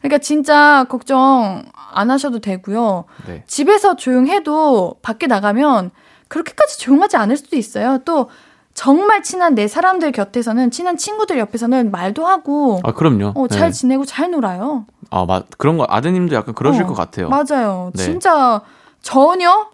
[0.00, 3.04] 그러니까 진짜 걱정 안 하셔도 되고요.
[3.28, 3.44] 네.
[3.46, 5.92] 집에서 조용해도 밖에 나가면
[6.26, 7.98] 그렇게까지 조용하지 않을 수도 있어요.
[8.04, 8.28] 또
[8.74, 13.32] 정말 친한 내 사람들 곁에서는 친한 친구들 옆에서는 말도 하고 아, 그럼요.
[13.36, 13.72] 어, 잘 네.
[13.72, 14.86] 지내고 잘 놀아요.
[15.10, 15.46] 아, 맞.
[15.56, 17.28] 그런 거 아드님도 약간 그러실 어, 것 같아요.
[17.28, 17.92] 맞아요.
[17.94, 18.02] 네.
[18.02, 18.60] 진짜
[19.02, 19.68] 전혀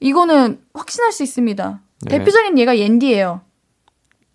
[0.00, 1.80] 이거는 확신할 수 있습니다.
[2.02, 2.18] 네.
[2.18, 3.40] 대표적인 예가 옌디예요.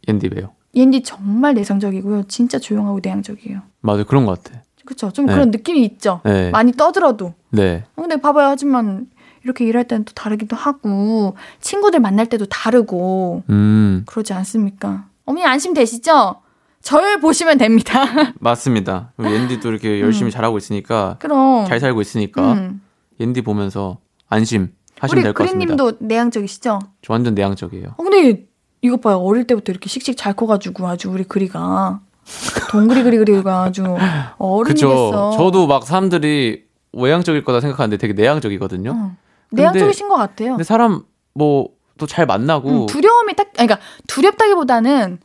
[0.08, 0.54] 옌디 왜요?
[0.76, 2.24] 옌디 정말 내성적이고요.
[2.28, 3.62] 진짜 조용하고 내향적이에요.
[3.82, 4.04] 맞아요.
[4.06, 4.62] 그런 것 같아.
[4.86, 5.12] 그렇죠.
[5.12, 5.34] 좀 네.
[5.34, 6.20] 그런 느낌이 있죠.
[6.26, 6.50] 네.
[6.52, 7.34] 많이 떠들어도.
[7.52, 7.84] 네.
[7.96, 8.48] 어, 근데 봐봐요.
[8.50, 9.08] 하지만
[9.44, 15.06] 이렇게 일할 때는 또 다르기도 하고 친구들 만날 때도 다르고 음, 그러지 않습니까?
[15.26, 16.42] 어머니 안심되시죠?
[16.82, 18.04] 절 보시면 됩니다.
[18.40, 19.14] 맞습니다.
[19.20, 22.82] 옌디도 이렇게 열심히 잘하고 있으니까 그럼 잘 살고 있으니까 음.
[23.22, 24.74] 옌디 보면서 안심
[25.04, 25.76] 하시면 우리 될것 같습니다.
[25.76, 26.80] 그린님도 내향적이시죠?
[27.02, 27.96] 저 완전 내향적이에요.
[27.98, 28.46] 어, 근데
[28.82, 29.18] 이것 봐요.
[29.18, 32.02] 어릴 때부터 이렇게 씩씩 잘 커가지고 아주 우리 그리가
[32.72, 33.84] 동그리 그리 그리가 아주
[34.38, 35.32] 어른이겠어.
[35.38, 38.92] 저도 막 사람들이 외향적일 거다 생각하는데 되게 내향적이거든요.
[38.92, 39.16] 어.
[39.52, 40.52] 내향적이신 것 같아요.
[40.52, 45.20] 근데 사람 뭐 또 잘 만나고 음, 두려움이 딱, 아니, 그러니까 두렵다기보다는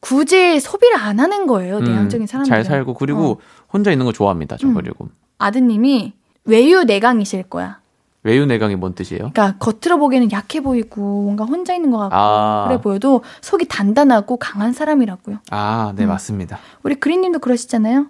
[0.00, 1.78] 굳이 소비를 안 하는 거예요.
[1.78, 2.48] 음, 내향적인 사람들.
[2.50, 3.38] 잘 살고 그리고 어.
[3.72, 4.56] 혼자 있는 거 좋아합니다.
[4.58, 4.74] 저 음.
[4.74, 5.08] 그리고
[5.38, 6.12] 아드님이
[6.44, 7.80] 외유 내강이실 거야.
[8.24, 9.30] 외유내강이 뭔 뜻이에요?
[9.32, 14.36] 그러니까 겉으로 보기에는 약해 보이고 뭔가 혼자 있는 것 같고 아, 그래 보여도 속이 단단하고
[14.36, 15.38] 강한 사람이라고요.
[15.50, 16.08] 아, 네 음.
[16.08, 16.58] 맞습니다.
[16.84, 18.06] 우리 그린님도 그러시잖아요.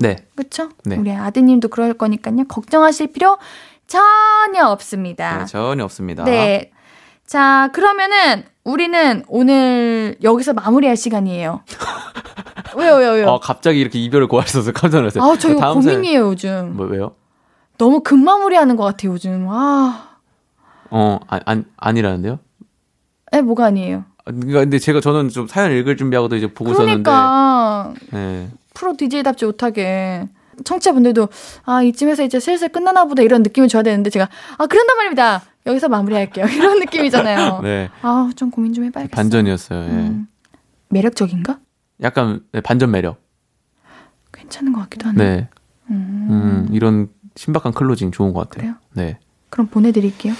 [0.00, 0.68] 네, 그렇죠?
[0.84, 0.96] 네.
[0.96, 2.44] 우리 아드님도 그럴 거니까요.
[2.46, 3.38] 걱정하실 필요
[3.86, 5.38] 전혀 없습니다.
[5.38, 6.24] 네, 전혀 없습니다.
[6.24, 6.70] 네.
[7.26, 11.62] 자, 그러면은 우리는 오늘 여기서 마무리할 시간이에요.
[12.76, 13.26] 왜요, 왜요, 왜요?
[13.28, 15.24] 어, 갑자기 이렇게 이별을 고하셔서 깜짝 놀랐어요.
[15.24, 16.76] 아, 저 이거 다음 사연- 고민이에요, 요즘.
[16.76, 17.14] 뭐 왜요?
[17.78, 19.46] 너무 급마무리하는 것 같아요, 요즘.
[19.48, 20.16] 아,
[20.90, 22.40] 어, 아, 안 아니라는데요?
[23.32, 24.04] 에, 뭐가 아니에요.
[24.24, 28.50] 아, 그러니까 근데 제가 저는 좀 사연 읽을 준비하고도 이제 보고 그러니까 있었는데, 네.
[28.74, 30.26] 프로 DJ답지 못하게
[30.64, 31.28] 청취자분들도
[31.64, 35.42] 아 이쯤에서 이제 슬슬 끝나나 보다 이런 느낌을 줘야 되는데 제가 아 그런단 말입니다.
[35.66, 36.46] 여기서 마무리할게요.
[36.50, 37.60] 이런 느낌이잖아요.
[37.62, 39.14] 네, 아좀 고민 좀 해봐야겠어.
[39.14, 39.84] 반전이었어요.
[39.84, 39.88] 예.
[39.88, 40.26] 음,
[40.88, 41.60] 매력적인가?
[42.02, 43.20] 약간 네, 반전 매력.
[44.32, 45.24] 괜찮은 것 같기도 하네.
[45.24, 45.48] 네,
[45.90, 47.08] 음, 음, 이런
[47.38, 48.74] 신박한 클로징 좋은 것 같아요.
[48.74, 48.74] 그래요?
[48.94, 49.18] 네,
[49.48, 50.34] 그럼 보내드릴게요.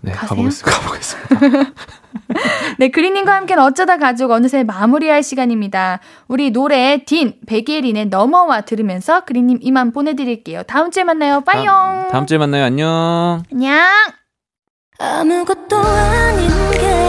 [0.00, 0.28] 네, 가세요?
[0.30, 0.76] 가보겠습니다.
[0.82, 1.72] 가보겠습니다.
[2.80, 6.00] 네, 그리님과 함께는 어쩌다 가족 어느새 마무리할 시간입니다.
[6.26, 10.64] 우리 노래 딘 백예린의 넘어와 들으면서 그리님 이만 보내드릴게요.
[10.64, 11.42] 다음 주에 만나요.
[11.42, 11.66] 빠이용.
[11.66, 12.64] 다음, 다음 주에 만나요.
[12.64, 13.44] 안녕.
[13.52, 13.86] 안녕.
[14.98, 16.50] 아무것도 아닌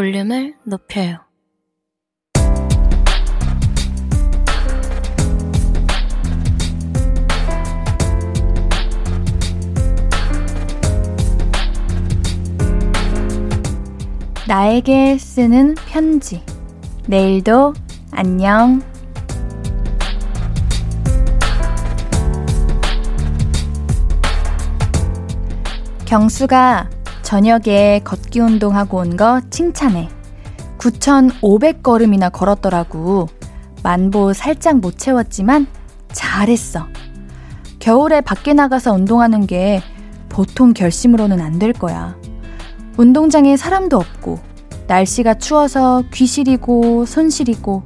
[0.00, 1.18] 볼륨을 높여요
[14.48, 16.42] 나에게 쓰는 편지.
[17.06, 17.74] 내일도
[18.10, 18.80] 안녕.
[26.06, 26.99] 경수가
[27.30, 30.08] 저녁에 걷기 운동하고 온 거 칭찬해.
[30.78, 33.28] 9,500걸음이나 걸었더라고.
[33.84, 35.68] 만보 살짝 못 채웠지만
[36.10, 36.88] 잘했어.
[37.78, 39.80] 겨울에 밖에 나가서 운동하는 게
[40.28, 42.16] 보통 결심으로는 안 될 거야.
[42.96, 44.40] 운동장에 사람도 없고,
[44.88, 47.84] 날씨가 추워서 귀 시리고 손 시리고,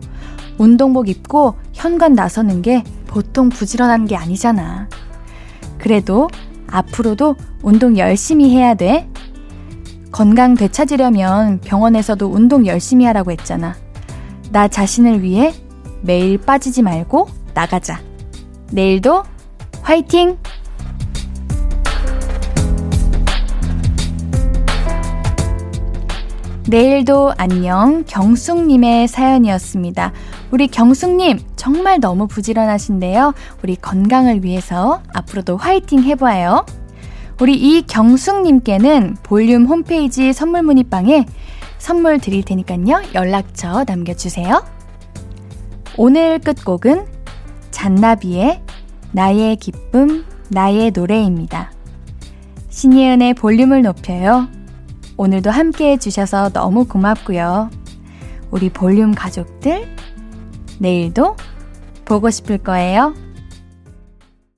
[0.57, 4.89] 운동복 입고 현관 나서는 게 보통 부지런한 게 아니잖아.
[5.77, 6.31] 그래도
[6.67, 9.07] 앞으로도 운동 열심히 해야 돼.
[10.15, 13.75] 건강 되찾으려면 병원에서도 운동 열심히 하라고 했잖아.
[14.53, 15.53] 나 자신을 위해
[16.03, 18.01] 매일 빠지지 말고 나가자.
[18.71, 19.25] 내일도
[19.83, 20.39] 화이팅!
[26.69, 30.13] 내일도 안녕 경숙님의 사연이었습니다.
[30.53, 33.35] 우리 경숙님 정말 너무 부지런하신데요.
[33.65, 36.65] 우리 건강을 위해서 앞으로도 화이팅 해봐요.
[37.41, 41.27] 우리 이 경숙님께는 볼륨 홈페이지 선물 문의방에
[41.79, 43.03] 선물 드릴 테니까요.
[43.15, 44.65] 연락처 남겨주세요.
[45.97, 47.07] 오늘 끝곡은
[47.71, 48.63] 잔나비의
[49.13, 51.73] 나의 기쁨, 나의 노래입니다.
[52.71, 54.49] 신예은의 볼륨을 높여요.
[55.17, 57.71] 오늘도 함께 해주셔서 너무 고맙고요.
[58.51, 59.89] 우리 볼륨 가족들,
[60.79, 61.37] 내일도
[62.05, 63.15] 보고 싶을 거예요.